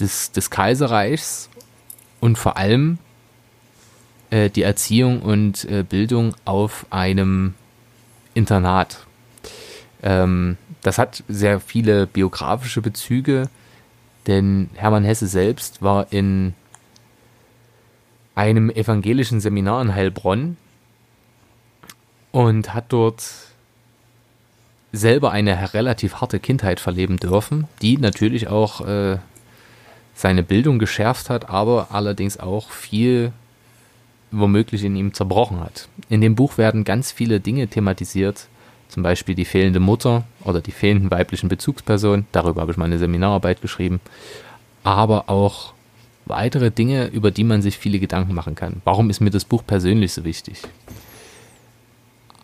des, 0.00 0.32
des 0.32 0.50
Kaiserreichs 0.50 1.48
und 2.18 2.36
vor 2.36 2.56
allem 2.56 2.98
äh, 4.30 4.50
die 4.50 4.62
Erziehung 4.62 5.22
und 5.22 5.64
äh, 5.66 5.84
Bildung 5.88 6.34
auf 6.44 6.86
einem 6.90 7.54
Internat. 8.34 9.06
Ähm, 10.02 10.56
das 10.82 10.98
hat 10.98 11.22
sehr 11.28 11.60
viele 11.60 12.06
biografische 12.06 12.80
Bezüge, 12.80 13.48
denn 14.26 14.70
Hermann 14.74 15.04
Hesse 15.04 15.26
selbst 15.26 15.82
war 15.82 16.12
in 16.12 16.54
einem 18.34 18.70
evangelischen 18.70 19.40
Seminar 19.40 19.82
in 19.82 19.94
Heilbronn 19.94 20.56
und 22.32 22.74
hat 22.74 22.86
dort 22.88 23.24
selber 24.92 25.30
eine 25.30 25.74
relativ 25.74 26.16
harte 26.20 26.40
Kindheit 26.40 26.80
verleben 26.80 27.18
dürfen, 27.18 27.68
die 27.82 27.98
natürlich 27.98 28.48
auch 28.48 28.86
äh, 28.86 29.18
seine 30.14 30.42
Bildung 30.42 30.78
geschärft 30.78 31.30
hat, 31.30 31.48
aber 31.48 31.88
allerdings 31.90 32.38
auch 32.38 32.70
viel 32.70 33.32
womöglich 34.32 34.84
in 34.84 34.96
ihm 34.96 35.12
zerbrochen 35.14 35.60
hat. 35.60 35.88
In 36.08 36.20
dem 36.20 36.34
Buch 36.34 36.58
werden 36.58 36.84
ganz 36.84 37.12
viele 37.12 37.40
Dinge 37.40 37.68
thematisiert, 37.68 38.48
zum 38.90 39.02
Beispiel 39.02 39.34
die 39.34 39.44
fehlende 39.44 39.80
Mutter 39.80 40.24
oder 40.44 40.60
die 40.60 40.72
fehlenden 40.72 41.10
weiblichen 41.10 41.48
Bezugspersonen, 41.48 42.26
darüber 42.32 42.62
habe 42.62 42.72
ich 42.72 42.78
meine 42.78 42.98
Seminararbeit 42.98 43.62
geschrieben, 43.62 44.00
aber 44.82 45.28
auch 45.28 45.72
weitere 46.26 46.70
Dinge, 46.70 47.06
über 47.06 47.30
die 47.30 47.44
man 47.44 47.62
sich 47.62 47.78
viele 47.78 47.98
Gedanken 47.98 48.34
machen 48.34 48.54
kann. 48.54 48.82
Warum 48.84 49.10
ist 49.10 49.20
mir 49.20 49.30
das 49.30 49.44
Buch 49.44 49.64
persönlich 49.66 50.12
so 50.12 50.24
wichtig? 50.24 50.62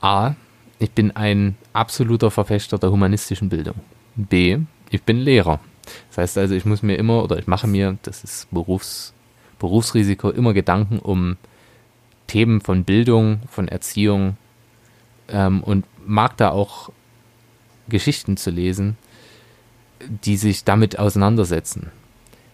A, 0.00 0.34
ich 0.78 0.90
bin 0.92 1.10
ein 1.12 1.56
absoluter 1.72 2.30
Verfechter 2.30 2.78
der 2.78 2.90
humanistischen 2.90 3.48
Bildung. 3.48 3.76
B, 4.14 4.58
ich 4.90 5.02
bin 5.02 5.18
Lehrer. 5.18 5.60
Das 6.08 6.18
heißt 6.18 6.38
also, 6.38 6.54
ich 6.54 6.64
muss 6.64 6.82
mir 6.82 6.96
immer 6.96 7.22
oder 7.22 7.38
ich 7.38 7.46
mache 7.46 7.66
mir, 7.66 7.96
das 8.02 8.24
ist 8.24 8.48
Berufs, 8.50 9.14
Berufsrisiko, 9.58 10.30
immer 10.30 10.52
Gedanken 10.52 10.98
um 10.98 11.36
Themen 12.26 12.60
von 12.60 12.84
Bildung, 12.84 13.40
von 13.48 13.68
Erziehung 13.68 14.36
ähm, 15.28 15.62
und 15.62 15.84
mag 16.06 16.36
da 16.36 16.50
auch 16.50 16.90
Geschichten 17.88 18.36
zu 18.36 18.50
lesen, 18.50 18.96
die 20.00 20.36
sich 20.36 20.64
damit 20.64 20.98
auseinandersetzen. 20.98 21.90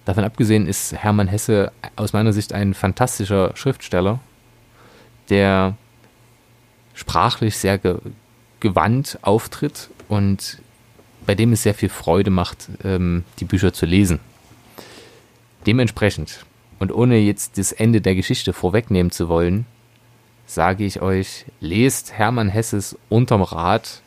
Davon 0.04 0.25
abgesehen 0.25 0.66
ist 0.66 0.92
Hermann 0.92 1.28
Hesse 1.28 1.73
aus 1.97 2.12
meiner 2.12 2.32
Sicht 2.32 2.52
ein 2.52 2.75
fantastischer 2.75 3.56
Schriftsteller, 3.56 4.21
der 5.28 5.76
sprachlich 6.94 7.56
sehr 7.56 7.78
ge 7.78 7.99
gewandt 8.61 9.18
auftritt 9.23 9.90
und 10.06 10.59
bei 11.26 11.35
dem 11.35 11.52
es 11.52 11.64
sehr 11.64 11.75
viel 11.75 11.88
Freude 11.88 12.30
macht, 12.30 12.68
ähm, 12.85 13.25
die 13.40 13.44
Bücher 13.44 13.73
zu 13.73 13.87
lesen. 13.87 14.21
Dementsprechend, 15.66 16.44
und 16.78 16.92
ohne 16.92 17.18
jetzt 17.18 17.59
das 17.59 17.73
Ende 17.73 18.00
der 18.00 18.14
Geschichte 18.14 18.52
vorwegnehmen 18.52 19.11
zu 19.11 19.28
wollen, 19.28 19.66
sage 20.54 20.85
ich 20.85 21.00
euch, 21.00 21.47
lest 21.61 22.12
Hermann 22.12 22.49
Hesses 22.49 22.99
Unterm 23.09 23.42
Rad, 23.42 24.02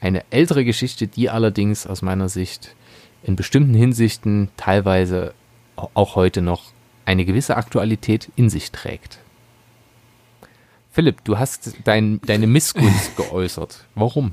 eine 0.00 0.24
ältere 0.30 0.64
Geschichte, 0.64 1.06
die 1.06 1.28
allerdings 1.28 1.86
aus 1.86 2.02
meiner 2.02 2.28
Sicht 2.28 2.74
in 3.22 3.36
bestimmten 3.36 3.74
Hinsichten 3.74 4.48
teilweise 4.56 5.34
auch 5.76 6.16
heute 6.16 6.42
noch 6.42 6.72
eine 7.04 7.24
gewisse 7.24 7.56
Aktualität 7.56 8.30
in 8.36 8.48
sich 8.48 8.70
trägt. 8.70 9.18
Philipp, 10.90 11.24
du 11.24 11.38
hast 11.38 11.76
dein, 11.84 12.20
deine 12.22 12.46
Missgunst 12.46 13.16
geäußert. 13.16 13.86
Warum? 13.94 14.32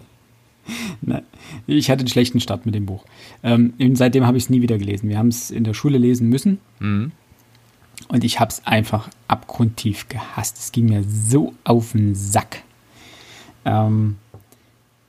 Nein, 1.01 1.23
ich 1.65 1.89
hatte 1.89 2.01
einen 2.01 2.09
schlechten 2.09 2.39
Start 2.39 2.65
mit 2.65 2.75
dem 2.75 2.85
Buch. 2.85 3.05
Ähm, 3.43 3.73
seitdem 3.93 4.25
habe 4.25 4.37
ich 4.37 4.45
es 4.45 4.49
nie 4.49 4.61
wieder 4.61 4.77
gelesen. 4.77 5.07
Wir 5.07 5.17
haben 5.17 5.29
es 5.29 5.51
in 5.51 5.63
der 5.63 5.73
Schule 5.73 5.97
lesen 5.97 6.29
müssen. 6.29 6.59
Mhm. 6.79 7.11
Und 8.07 8.23
ich 8.23 8.39
habe 8.39 8.49
es 8.49 8.65
einfach 8.65 9.09
abgrundtief 9.27 10.07
gehasst. 10.09 10.57
Es 10.57 10.71
ging 10.71 10.85
mir 10.85 11.03
so 11.03 11.53
auf 11.63 11.91
den 11.91 12.15
Sack. 12.15 12.63
Ähm, 13.65 14.17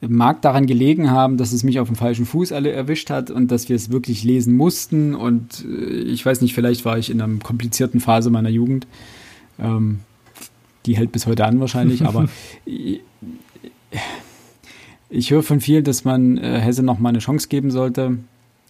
mag 0.01 0.43
daran 0.43 0.67
gelegen 0.67 1.11
haben, 1.11 1.37
dass 1.37 1.53
es 1.53 1.65
mich 1.65 1.81
auf 1.81 1.89
dem 1.89 1.97
falschen 1.97 2.27
Fuß 2.27 2.53
alle 2.53 2.71
erwischt 2.71 3.11
hat 3.11 3.31
und 3.31 3.51
dass 3.51 3.69
wir 3.69 3.77
es 3.77 3.91
wirklich 3.91 4.25
lesen 4.25 4.57
mussten. 4.57 5.15
Und 5.15 5.65
äh, 5.65 6.01
ich 6.03 6.25
weiß 6.25 6.41
nicht, 6.41 6.55
vielleicht 6.55 6.85
war 6.85 6.99
ich 6.99 7.11
in 7.11 7.21
einer 7.21 7.39
komplizierten 7.39 8.01
Phase 8.01 8.31
meiner 8.31 8.49
Jugend. 8.49 8.87
Ähm, 9.59 10.01
die 10.87 10.97
hält 10.97 11.13
bis 11.13 11.27
heute 11.27 11.45
an 11.45 11.61
wahrscheinlich, 11.61 12.05
aber 12.05 12.29
ich, 12.65 13.01
ich 15.11 15.31
höre 15.31 15.43
von 15.43 15.61
vielen, 15.61 15.85
dass 15.85 16.05
man 16.05 16.39
äh, 16.39 16.61
Hesse 16.61 16.83
noch 16.83 16.99
mal 16.99 17.11
eine 17.11 17.19
Chance 17.19 17.49
geben 17.49 17.71
sollte. 17.71 18.19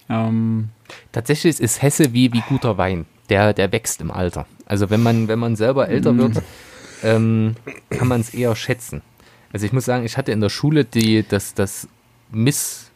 Ähm, 0.09 0.69
Tatsächlich 1.11 1.59
ist 1.59 1.81
Hesse 1.81 2.13
wie, 2.13 2.33
wie 2.33 2.41
guter 2.49 2.77
Wein. 2.77 3.05
Der, 3.29 3.53
der 3.53 3.71
wächst 3.71 4.01
im 4.01 4.11
Alter. 4.11 4.45
Also 4.65 4.89
wenn 4.89 5.01
man, 5.01 5.27
wenn 5.27 5.39
man 5.39 5.55
selber 5.55 5.87
älter 5.87 6.17
wird, 6.17 6.35
mhm. 6.35 6.41
ähm, 7.03 7.55
kann 7.89 8.07
man 8.07 8.21
es 8.21 8.33
eher 8.33 8.55
schätzen. 8.55 9.01
Also 9.51 9.65
ich 9.65 9.73
muss 9.73 9.85
sagen, 9.85 10.05
ich 10.05 10.17
hatte 10.17 10.31
in 10.31 10.41
der 10.41 10.49
Schule 10.49 10.85
die, 10.85 11.25
das, 11.27 11.53
das, 11.53 11.87
Miss, 12.31 12.91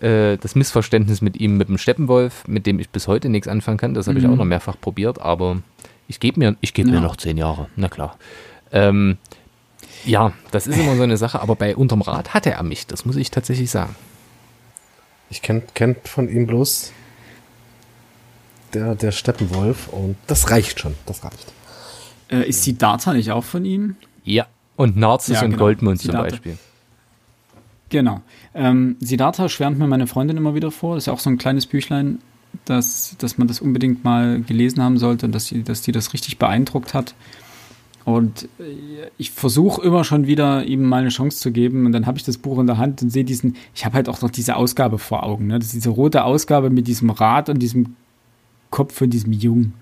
äh, 0.00 0.36
das 0.36 0.54
Missverständnis 0.54 1.22
mit 1.22 1.36
ihm, 1.36 1.56
mit 1.56 1.68
dem 1.68 1.78
Steppenwolf, 1.78 2.46
mit 2.46 2.66
dem 2.66 2.78
ich 2.78 2.90
bis 2.90 3.08
heute 3.08 3.28
nichts 3.28 3.48
anfangen 3.48 3.78
kann. 3.78 3.94
Das 3.94 4.06
habe 4.06 4.18
mhm. 4.18 4.24
ich 4.24 4.30
auch 4.30 4.36
noch 4.36 4.44
mehrfach 4.44 4.80
probiert, 4.80 5.20
aber 5.20 5.58
ich 6.08 6.20
gebe 6.20 6.38
mir, 6.38 6.56
ich 6.60 6.74
gebe 6.74 6.88
ja. 6.88 6.96
mir 6.96 7.00
noch 7.00 7.16
zehn 7.16 7.36
Jahre, 7.36 7.68
na 7.76 7.88
klar. 7.88 8.16
Ähm, 8.72 9.18
ja, 10.04 10.32
das 10.52 10.66
ist 10.66 10.78
immer 10.78 10.96
so 10.96 11.02
eine 11.02 11.16
Sache, 11.16 11.40
aber 11.40 11.56
bei 11.56 11.74
Unterm 11.74 12.02
Rad 12.02 12.34
hatte 12.34 12.50
er 12.52 12.62
mich, 12.62 12.86
das 12.86 13.04
muss 13.04 13.16
ich 13.16 13.30
tatsächlich 13.30 13.70
sagen. 13.70 13.96
Ich 15.30 15.42
kenne 15.42 15.62
kenn 15.74 15.96
von 16.04 16.28
ihm 16.28 16.46
bloß 16.46 16.92
der, 18.76 18.94
der 18.94 19.12
Steppenwolf 19.12 19.88
und 19.88 20.16
das 20.26 20.50
reicht 20.50 20.80
schon, 20.80 20.94
das 21.06 21.24
reicht. 21.24 21.52
Äh, 22.30 22.48
ist 22.48 22.62
Siddhartha 22.64 23.12
nicht 23.12 23.30
auch 23.30 23.44
von 23.44 23.64
ihm? 23.64 23.96
Ja, 24.24 24.46
und 24.76 24.96
Narzis 24.96 25.36
ja, 25.36 25.42
und 25.42 25.52
genau. 25.52 25.64
Goldmund 25.64 26.00
Siddhartha. 26.00 26.28
zum 26.28 26.30
Beispiel. 26.30 26.58
Genau. 27.88 28.20
Ähm, 28.54 28.96
Siddhartha 29.00 29.48
schwärmt 29.48 29.78
mir 29.78 29.86
meine 29.86 30.06
Freundin 30.06 30.36
immer 30.36 30.54
wieder 30.54 30.70
vor. 30.70 30.96
Das 30.96 31.04
ist 31.04 31.06
ja 31.06 31.12
auch 31.12 31.20
so 31.20 31.30
ein 31.30 31.38
kleines 31.38 31.66
Büchlein, 31.66 32.18
dass, 32.64 33.16
dass 33.18 33.38
man 33.38 33.48
das 33.48 33.60
unbedingt 33.60 34.04
mal 34.04 34.40
gelesen 34.42 34.82
haben 34.82 34.98
sollte 34.98 35.26
und 35.26 35.32
dass 35.32 35.46
die, 35.46 35.62
dass 35.62 35.82
die 35.82 35.92
das 35.92 36.12
richtig 36.12 36.38
beeindruckt 36.38 36.94
hat. 36.94 37.14
Und 38.04 38.48
äh, 38.58 39.08
ich 39.18 39.30
versuche 39.30 39.82
immer 39.82 40.04
schon 40.04 40.26
wieder, 40.26 40.64
ihm 40.64 40.82
mal 40.82 41.00
eine 41.00 41.08
Chance 41.08 41.38
zu 41.38 41.52
geben. 41.52 41.86
Und 41.86 41.92
dann 41.92 42.06
habe 42.06 42.18
ich 42.18 42.24
das 42.24 42.38
Buch 42.38 42.58
in 42.58 42.66
der 42.66 42.78
Hand 42.78 43.02
und 43.02 43.10
sehe 43.10 43.24
diesen, 43.24 43.56
ich 43.74 43.84
habe 43.84 43.94
halt 43.94 44.08
auch 44.08 44.20
noch 44.20 44.30
diese 44.30 44.56
Ausgabe 44.56 44.98
vor 44.98 45.22
Augen. 45.22 45.46
Ne? 45.46 45.58
Das 45.58 45.68
ist 45.68 45.74
diese 45.74 45.90
rote 45.90 46.24
Ausgabe 46.24 46.70
mit 46.70 46.88
diesem 46.88 47.10
Rad 47.10 47.48
und 47.48 47.60
diesem 47.60 47.96
Kopf 48.70 48.94
von 48.94 49.10
diesem 49.10 49.32
Jungen. 49.32 49.74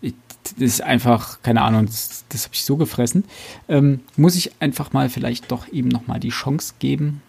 Das 0.00 0.52
ist 0.58 0.82
einfach, 0.82 1.42
keine 1.42 1.62
Ahnung, 1.62 1.86
das, 1.86 2.24
das 2.28 2.44
habe 2.44 2.54
ich 2.54 2.64
so 2.64 2.76
gefressen. 2.76 3.24
Ähm, 3.68 4.00
muss 4.16 4.36
ich 4.36 4.52
einfach 4.60 4.92
mal 4.92 5.08
vielleicht 5.08 5.50
doch 5.50 5.68
eben 5.72 5.88
nochmal 5.88 6.20
die 6.20 6.30
Chance 6.30 6.74
geben 6.78 7.20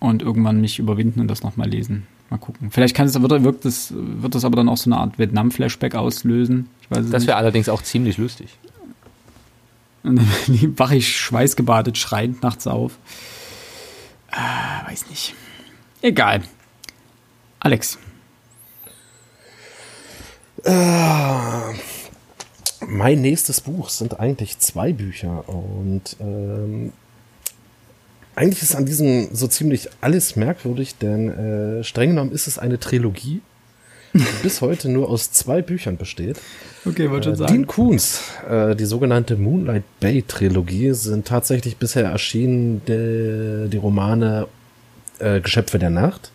und 0.00 0.22
irgendwann 0.22 0.60
mich 0.60 0.78
überwinden 0.78 1.20
und 1.20 1.28
das 1.28 1.42
nochmal 1.42 1.68
lesen. 1.68 2.06
Mal 2.30 2.38
gucken. 2.38 2.70
Vielleicht 2.70 2.94
kann 2.94 3.06
es, 3.06 3.20
wird, 3.20 3.44
wird, 3.44 3.64
das, 3.64 3.92
wird 3.96 4.34
das 4.34 4.44
aber 4.44 4.56
dann 4.56 4.68
auch 4.68 4.76
so 4.76 4.90
eine 4.90 4.98
Art 4.98 5.18
Vietnam-Flashback 5.18 5.94
auslösen. 5.94 6.68
das 6.90 7.26
wäre 7.26 7.36
allerdings 7.36 7.68
auch 7.68 7.82
ziemlich 7.82 8.18
lustig. 8.18 8.58
Und 10.02 10.16
dann 10.16 10.78
wache 10.78 10.96
ich 10.96 11.16
schweißgebadet, 11.16 11.96
schreiend 11.96 12.42
nachts 12.42 12.66
auf. 12.66 12.98
Äh, 14.30 14.90
weiß 14.90 15.08
nicht. 15.10 15.34
Egal. 16.02 16.42
Alex. 17.60 17.98
Äh, 20.64 21.74
mein 22.86 23.20
nächstes 23.20 23.60
Buch 23.60 23.88
sind 23.90 24.18
eigentlich 24.20 24.58
zwei 24.58 24.92
Bücher 24.92 25.44
und 25.48 26.16
ähm, 26.20 26.92
eigentlich 28.34 28.62
ist 28.62 28.74
an 28.74 28.86
diesem 28.86 29.28
so 29.34 29.46
ziemlich 29.46 29.88
alles 30.00 30.36
merkwürdig, 30.36 30.96
denn 30.98 31.80
äh, 31.80 31.84
streng 31.84 32.10
genommen 32.10 32.32
ist 32.32 32.46
es 32.46 32.58
eine 32.58 32.78
Trilogie. 32.80 33.40
bis 34.44 34.60
heute 34.60 34.88
nur 34.88 35.10
aus 35.10 35.32
zwei 35.32 35.60
Büchern 35.60 35.96
besteht. 35.96 36.40
Okay, 36.86 37.10
wollte 37.10 37.24
schon 37.24 37.34
Äh, 37.34 37.36
sagen. 37.36 37.52
Dean 37.52 37.66
Koons, 37.66 38.20
äh, 38.48 38.76
die 38.76 38.84
sogenannte 38.84 39.34
Moonlight 39.36 39.82
Bay 39.98 40.22
Trilogie, 40.22 40.92
sind 40.92 41.26
tatsächlich 41.26 41.78
bisher 41.78 42.04
erschienen 42.04 42.80
die, 42.86 43.68
die 43.68 43.76
Romane 43.76 44.46
äh, 45.18 45.40
Geschöpfe 45.40 45.80
der 45.80 45.90
Nacht 45.90 46.30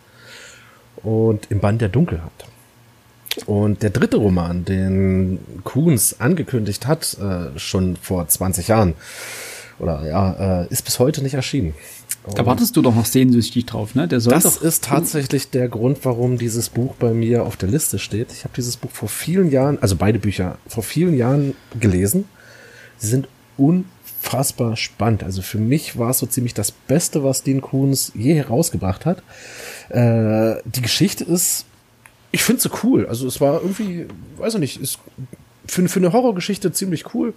und 1.02 1.50
im 1.50 1.60
Band 1.60 1.80
der 1.80 1.88
Dunkelheit. 1.88 2.30
Und 3.50 3.82
der 3.82 3.90
dritte 3.90 4.16
Roman, 4.16 4.64
den 4.64 5.40
Koons 5.64 6.20
angekündigt 6.20 6.86
hat, 6.86 7.16
äh, 7.18 7.58
schon 7.58 7.96
vor 7.96 8.28
20 8.28 8.68
Jahren, 8.68 8.94
oder 9.80 10.06
ja, 10.06 10.62
äh, 10.62 10.66
ist 10.68 10.84
bis 10.84 11.00
heute 11.00 11.20
nicht 11.20 11.34
erschienen. 11.34 11.74
Da 12.36 12.46
wartest 12.46 12.76
du 12.76 12.82
doch 12.82 12.94
noch 12.94 13.06
sehnsüchtig 13.06 13.66
drauf, 13.66 13.96
ne? 13.96 14.06
Der 14.06 14.20
soll 14.20 14.32
Das 14.34 14.44
doch. 14.44 14.62
ist 14.62 14.84
tatsächlich 14.84 15.50
der 15.50 15.68
Grund, 15.68 15.98
warum 16.04 16.38
dieses 16.38 16.68
Buch 16.68 16.94
bei 16.94 17.12
mir 17.12 17.44
auf 17.44 17.56
der 17.56 17.68
Liste 17.68 17.98
steht. 17.98 18.30
Ich 18.30 18.44
habe 18.44 18.54
dieses 18.56 18.76
Buch 18.76 18.92
vor 18.92 19.08
vielen 19.08 19.50
Jahren, 19.50 19.78
also 19.82 19.96
beide 19.96 20.20
Bücher, 20.20 20.58
vor 20.68 20.84
vielen 20.84 21.16
Jahren 21.16 21.56
gelesen. 21.80 22.26
Sie 22.98 23.08
sind 23.08 23.26
unfassbar 23.56 24.76
spannend. 24.76 25.24
Also 25.24 25.42
für 25.42 25.58
mich 25.58 25.98
war 25.98 26.10
es 26.10 26.18
so 26.18 26.26
ziemlich 26.26 26.54
das 26.54 26.70
Beste, 26.70 27.24
was 27.24 27.42
Dean 27.42 27.62
Koons 27.62 28.12
je 28.14 28.34
herausgebracht 28.34 29.06
hat. 29.06 29.24
Äh, 29.88 30.62
die 30.66 30.82
Geschichte 30.82 31.24
ist, 31.24 31.64
ich 32.32 32.42
finde 32.42 32.62
sie 32.62 32.70
cool. 32.82 33.06
Also 33.06 33.26
es 33.26 33.40
war 33.40 33.60
irgendwie, 33.60 34.06
weiß 34.38 34.54
ich 34.54 34.60
nicht, 34.60 34.80
ist 34.80 34.98
für, 35.66 35.88
für 35.88 36.00
eine 36.00 36.12
Horrorgeschichte 36.12 36.72
ziemlich 36.72 37.14
cool. 37.14 37.34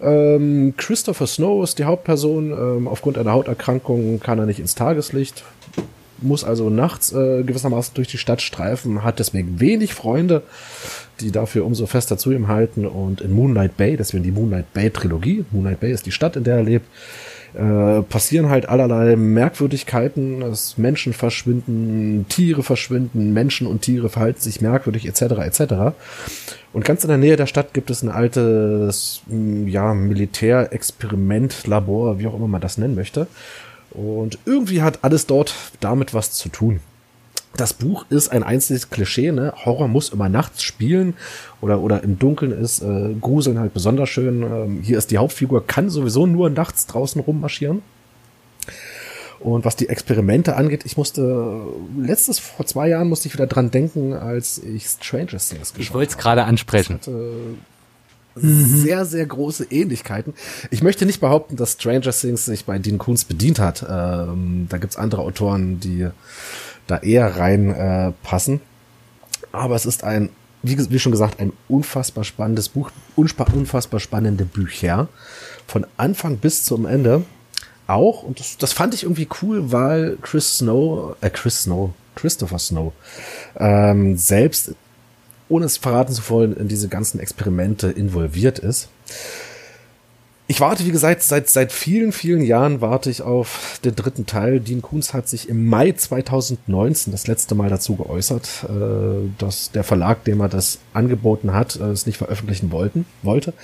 Ähm, 0.00 0.74
Christopher 0.76 1.26
Snow 1.26 1.62
ist 1.62 1.78
die 1.78 1.84
Hauptperson. 1.84 2.50
Ähm, 2.50 2.88
aufgrund 2.88 3.18
einer 3.18 3.32
Hauterkrankung 3.32 4.20
kann 4.20 4.38
er 4.38 4.46
nicht 4.46 4.60
ins 4.60 4.74
Tageslicht, 4.74 5.44
muss 6.20 6.44
also 6.44 6.70
nachts 6.70 7.12
äh, 7.12 7.42
gewissermaßen 7.42 7.94
durch 7.94 8.08
die 8.08 8.18
Stadt 8.18 8.42
streifen, 8.42 9.04
hat 9.04 9.18
deswegen 9.18 9.60
wenig 9.60 9.94
Freunde, 9.94 10.42
die 11.20 11.30
dafür 11.30 11.64
umso 11.64 11.86
fester 11.86 12.16
zu 12.16 12.32
ihm 12.32 12.48
halten. 12.48 12.86
Und 12.86 13.20
in 13.20 13.32
Moonlight 13.32 13.76
Bay, 13.76 13.96
deswegen 13.96 14.24
die 14.24 14.32
Moonlight 14.32 14.72
Bay 14.72 14.90
Trilogie, 14.90 15.44
Moonlight 15.50 15.80
Bay 15.80 15.92
ist 15.92 16.06
die 16.06 16.12
Stadt, 16.12 16.36
in 16.36 16.44
der 16.44 16.56
er 16.56 16.62
lebt, 16.62 16.86
äh, 17.54 18.02
passieren 18.02 18.48
halt 18.48 18.68
allerlei 18.68 19.16
Merkwürdigkeiten, 19.16 20.40
dass 20.40 20.78
Menschen 20.78 21.12
verschwinden, 21.12 22.26
Tiere 22.28 22.62
verschwinden, 22.62 23.32
Menschen 23.32 23.66
und 23.66 23.82
Tiere 23.82 24.08
verhalten 24.08 24.40
sich 24.40 24.60
merkwürdig, 24.60 25.06
etc., 25.06 25.22
etc. 25.44 25.94
Und 26.72 26.84
ganz 26.84 27.02
in 27.04 27.08
der 27.08 27.18
Nähe 27.18 27.36
der 27.36 27.46
Stadt 27.46 27.74
gibt 27.74 27.90
es 27.90 28.02
ein 28.02 28.08
altes, 28.08 29.20
m, 29.28 29.68
ja, 29.68 29.92
Militärexperimentlabor, 29.92 32.18
wie 32.18 32.26
auch 32.26 32.34
immer 32.34 32.48
man 32.48 32.62
das 32.62 32.78
nennen 32.78 32.94
möchte. 32.94 33.26
Und 33.90 34.38
irgendwie 34.46 34.80
hat 34.80 35.00
alles 35.02 35.26
dort 35.26 35.54
damit 35.80 36.14
was 36.14 36.32
zu 36.32 36.48
tun. 36.48 36.80
Das 37.56 37.74
Buch 37.74 38.06
ist 38.08 38.28
ein 38.30 38.42
einziges 38.42 38.88
Klischee, 38.90 39.30
ne? 39.30 39.52
Horror 39.64 39.88
muss 39.88 40.08
immer 40.08 40.28
nachts 40.28 40.62
spielen 40.62 41.14
oder, 41.60 41.80
oder 41.80 42.02
im 42.02 42.18
Dunkeln 42.18 42.52
ist 42.52 42.82
äh, 42.82 43.14
Gruseln 43.20 43.58
halt 43.58 43.74
besonders 43.74 44.08
schön. 44.08 44.42
Ähm, 44.42 44.80
hier 44.82 44.96
ist 44.96 45.10
die 45.10 45.18
Hauptfigur, 45.18 45.66
kann 45.66 45.90
sowieso 45.90 46.26
nur 46.26 46.48
nachts 46.48 46.86
draußen 46.86 47.20
rummarschieren. 47.20 47.82
Und 49.40 49.64
was 49.64 49.76
die 49.76 49.88
Experimente 49.88 50.56
angeht, 50.56 50.82
ich 50.86 50.96
musste 50.96 51.62
letztes, 51.98 52.38
vor 52.38 52.64
zwei 52.64 52.88
Jahren 52.88 53.08
musste 53.08 53.28
ich 53.28 53.34
wieder 53.34 53.48
dran 53.48 53.70
denken, 53.70 54.14
als 54.14 54.58
ich 54.58 54.86
Stranger 54.86 55.38
Things 55.38 55.74
geschaut 55.74 55.78
Ich 55.78 55.94
wollte 55.94 56.12
es 56.12 56.18
gerade 56.18 56.44
ansprechen. 56.44 57.00
sehr, 58.34 59.04
sehr 59.04 59.26
große 59.26 59.66
Ähnlichkeiten. 59.70 60.34
Ich 60.70 60.82
möchte 60.82 61.06
nicht 61.06 61.20
behaupten, 61.20 61.56
dass 61.56 61.72
Stranger 61.72 62.12
Things 62.12 62.44
sich 62.44 62.64
bei 62.64 62.78
Dean 62.78 62.98
Koons 62.98 63.24
bedient 63.24 63.58
hat. 63.58 63.84
Ähm, 63.88 64.66
da 64.68 64.78
gibt's 64.78 64.96
andere 64.96 65.22
Autoren, 65.22 65.80
die 65.80 66.08
da 66.86 66.98
eher 66.98 67.36
rein 67.36 67.70
äh. 68.22 68.60
Aber 69.52 69.74
es 69.74 69.86
ist 69.86 70.04
ein, 70.04 70.30
wie, 70.62 70.78
wie 70.90 70.98
schon 70.98 71.12
gesagt, 71.12 71.40
ein 71.40 71.52
unfassbar 71.68 72.24
spannendes 72.24 72.68
Buch, 72.68 72.90
unfassbar 73.16 74.00
spannende 74.00 74.44
Bücher. 74.44 75.08
Von 75.66 75.86
Anfang 75.96 76.38
bis 76.38 76.64
zum 76.64 76.86
Ende. 76.86 77.24
Auch, 77.86 78.22
und 78.22 78.40
das, 78.40 78.56
das 78.58 78.72
fand 78.72 78.94
ich 78.94 79.02
irgendwie 79.02 79.28
cool, 79.42 79.72
weil 79.72 80.16
Chris 80.22 80.58
Snow, 80.58 81.16
äh, 81.20 81.30
Chris 81.30 81.62
Snow, 81.62 81.90
Christopher 82.14 82.58
Snow, 82.58 82.92
ähm, 83.58 84.16
selbst 84.16 84.74
ohne 85.48 85.66
es 85.66 85.76
verraten 85.76 86.14
zu 86.14 86.22
wollen, 86.30 86.56
in 86.56 86.68
diese 86.68 86.88
ganzen 86.88 87.20
Experimente 87.20 87.88
involviert 87.88 88.58
ist. 88.58 88.88
Ich 90.52 90.60
warte, 90.60 90.84
wie 90.84 90.90
gesagt, 90.90 91.22
seit, 91.22 91.48
seit 91.48 91.72
vielen, 91.72 92.12
vielen 92.12 92.42
Jahren 92.42 92.82
warte 92.82 93.08
ich 93.08 93.22
auf 93.22 93.80
den 93.86 93.96
dritten 93.96 94.26
Teil. 94.26 94.60
Dean 94.60 94.82
Koons 94.82 95.14
hat 95.14 95.26
sich 95.26 95.48
im 95.48 95.66
Mai 95.66 95.92
2019 95.92 97.10
das 97.10 97.26
letzte 97.26 97.54
Mal 97.54 97.70
dazu 97.70 97.96
geäußert, 97.96 98.66
äh, 98.68 99.30
dass 99.38 99.70
der 99.70 99.82
Verlag, 99.82 100.24
dem 100.24 100.40
er 100.40 100.50
das 100.50 100.80
angeboten 100.92 101.54
hat, 101.54 101.76
äh, 101.76 101.84
es 101.84 102.04
nicht 102.04 102.18
veröffentlichen 102.18 102.70
wollten, 102.70 103.06
wollte. 103.22 103.54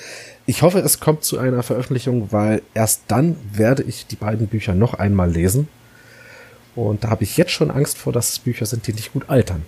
Ich 0.47 0.63
hoffe, 0.63 0.79
es 0.79 0.99
kommt 0.99 1.25
zu 1.25 1.37
einer 1.37 1.63
Veröffentlichung, 1.63 2.33
weil 2.33 2.63
erst 2.73 3.03
dann 3.09 3.37
werde 3.53 3.83
ich 3.83 4.07
die 4.07 4.17
beiden 4.17 4.47
Bücher 4.47 4.75
noch 4.75 4.95
einmal 4.95 5.31
lesen. 5.31 5.69
Und 6.75 7.05
da 7.05 7.11
habe 7.11 7.23
ich 7.23 7.37
jetzt 7.37 7.53
schon 7.53 7.71
Angst 7.71 7.99
vor, 7.99 8.15
dass 8.15 8.31
es 8.31 8.39
Bücher 8.39 8.65
sind, 8.65 8.87
die 8.87 8.95
nicht 8.95 9.13
gut 9.13 9.29
altern. 9.29 9.63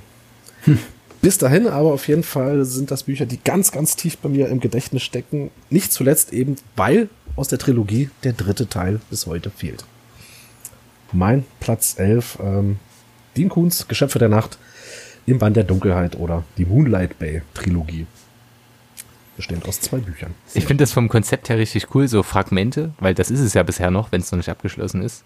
Bis 1.23 1.37
dahin 1.37 1.67
aber 1.67 1.93
auf 1.93 2.09
jeden 2.09 2.23
Fall 2.23 2.65
sind 2.65 2.91
das 2.91 3.03
Bücher, 3.03 3.27
die 3.27 3.39
ganz, 3.43 3.73
ganz 3.73 3.95
tief 3.95 4.17
bei 4.19 4.29
mir 4.29 4.49
im 4.49 4.61
Gedächtnis 4.61 5.03
stecken. 5.03 5.51
Nicht 5.69 5.93
zuletzt 5.93 6.33
eben, 6.33 6.57
weil 6.77 7.09
aus 7.37 7.49
der 7.49 7.59
Trilogie 7.59 8.11
der 8.25 8.33
dritte 8.33 8.69
Teil 8.69 9.01
bis 9.11 9.27
heute 9.27 9.51
fehlt. 9.51 9.85
Mein 11.13 11.45
Platz 11.59 11.97
11, 11.99 12.39
ähm, 12.43 12.79
Dean 13.37 13.49
Koons 13.49 13.87
Geschöpfe 13.89 14.19
der 14.19 14.29
Nacht 14.29 14.59
im 15.27 15.39
Band 15.39 15.57
der 15.57 15.65
Dunkelheit 15.65 16.17
oder 16.17 16.45
die 16.57 16.65
Moonlight 16.65 17.19
Bay 17.19 17.43
Trilogie. 17.55 18.07
Bestehend 19.37 19.67
aus 19.69 19.81
zwei 19.81 19.99
Büchern. 19.99 20.35
Ich 20.55 20.67
finde 20.67 20.83
das 20.83 20.93
vom 20.93 21.09
Konzept 21.09 21.49
her 21.49 21.59
richtig 21.59 21.95
cool, 21.95 22.09
so 22.09 22.23
Fragmente, 22.23 22.93
weil 22.99 23.15
das 23.15 23.31
ist 23.31 23.41
es 23.41 23.55
ja 23.55 23.63
bisher 23.63 23.91
noch, 23.91 24.13
wenn 24.13 24.21
es 24.21 24.31
noch 24.33 24.37
nicht 24.37 24.49
abgeschlossen 24.49 25.03
ist. 25.03 25.25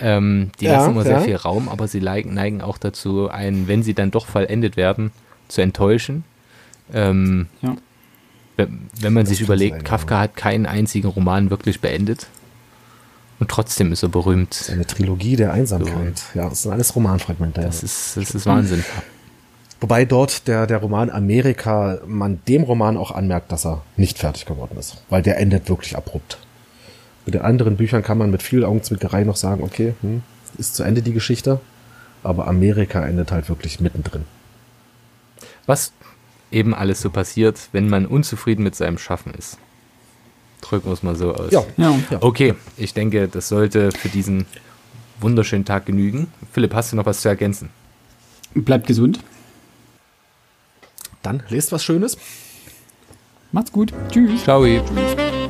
Ähm, 0.00 0.50
die 0.60 0.64
Ja, 0.66 0.72
lassen 0.78 0.92
immer 0.92 1.02
sehr 1.02 1.18
ja. 1.18 1.20
viel 1.20 1.36
Raum, 1.36 1.68
aber 1.68 1.86
sie 1.88 2.00
neigen, 2.00 2.62
auch 2.62 2.78
dazu, 2.78 3.28
einen, 3.28 3.68
wenn 3.68 3.82
sie 3.82 3.94
dann 3.94 4.10
doch 4.10 4.26
vollendet 4.26 4.76
werden, 4.76 5.10
zu 5.48 5.60
enttäuschen. 5.60 6.24
Ähm, 6.94 7.48
Ja. 7.60 7.76
wenn, 8.56 8.88
wenn 9.00 9.12
man 9.12 9.24
Das 9.24 9.30
sich 9.30 9.40
überlegt, 9.40 9.76
sein, 9.76 9.84
Kafka 9.84 10.18
hat 10.20 10.36
keinen 10.36 10.66
einzigen 10.66 11.08
Roman 11.08 11.50
wirklich 11.50 11.80
beendet. 11.80 12.26
Und 13.38 13.50
trotzdem 13.50 13.92
ist 13.92 14.02
er 14.02 14.08
berühmt. 14.08 14.70
Eine 14.72 14.86
Trilogie 14.86 15.34
der 15.36 15.52
Einsamkeit. 15.52 16.22
Ja, 16.34 16.48
das 16.48 16.62
sind 16.62 16.70
alles 16.72 16.94
Romanfragmente. 16.94 17.60
ja. 17.60 17.66
Das 17.66 17.82
ist, 17.82 18.16
das 18.16 18.34
ist 18.34 18.46
Wahnsinn. 18.46 18.84
Wobei 19.80 20.04
dort 20.04 20.46
der, 20.46 20.68
der 20.68 20.78
Roman 20.78 21.10
Amerika, 21.10 21.98
man 22.06 22.40
dem 22.46 22.62
Roman 22.62 22.96
auch 22.96 23.10
anmerkt, 23.10 23.50
dass 23.50 23.66
er 23.66 23.82
nicht 23.96 24.18
fertig 24.18 24.46
geworden 24.46 24.76
ist. 24.78 25.02
Weil 25.10 25.22
der 25.22 25.38
endet 25.38 25.68
wirklich 25.68 25.96
abrupt. 25.96 26.38
Mit 27.24 27.34
den 27.34 27.42
anderen 27.42 27.76
Büchern 27.76 28.02
kann 28.02 28.18
man 28.18 28.30
mit 28.30 28.42
viel 28.42 28.64
Augenzwinkerei 28.64 29.24
noch 29.24 29.36
sagen, 29.36 29.62
okay, 29.62 29.94
hm, 30.00 30.22
ist 30.58 30.74
zu 30.74 30.82
Ende 30.82 31.02
die 31.02 31.12
Geschichte. 31.12 31.60
Aber 32.22 32.46
Amerika 32.46 33.04
endet 33.04 33.32
halt 33.32 33.48
wirklich 33.48 33.80
mittendrin. 33.80 34.24
Was 35.66 35.92
eben 36.50 36.74
alles 36.74 37.00
so 37.00 37.10
passiert, 37.10 37.68
wenn 37.72 37.88
man 37.88 38.06
unzufrieden 38.06 38.62
mit 38.62 38.74
seinem 38.74 38.98
Schaffen 38.98 39.34
ist. 39.34 39.58
Drücken 40.60 40.86
wir 40.86 40.92
es 40.92 41.02
mal 41.02 41.16
so 41.16 41.34
aus. 41.34 41.50
Ja. 41.50 41.64
Ja. 41.76 41.94
Okay, 42.20 42.54
ich 42.76 42.94
denke, 42.94 43.26
das 43.26 43.48
sollte 43.48 43.90
für 43.90 44.08
diesen 44.08 44.46
wunderschönen 45.20 45.64
Tag 45.64 45.86
genügen. 45.86 46.28
Philipp, 46.52 46.74
hast 46.74 46.92
du 46.92 46.96
noch 46.96 47.06
was 47.06 47.22
zu 47.22 47.28
ergänzen? 47.28 47.70
Bleibt 48.54 48.86
gesund. 48.86 49.20
Dann 51.22 51.42
lest 51.48 51.72
was 51.72 51.82
Schönes. 51.82 52.18
Macht's 53.50 53.72
gut. 53.72 53.92
Tschüss. 54.10 54.44
Ciao. 54.44 54.64
Tschüss. 54.64 55.41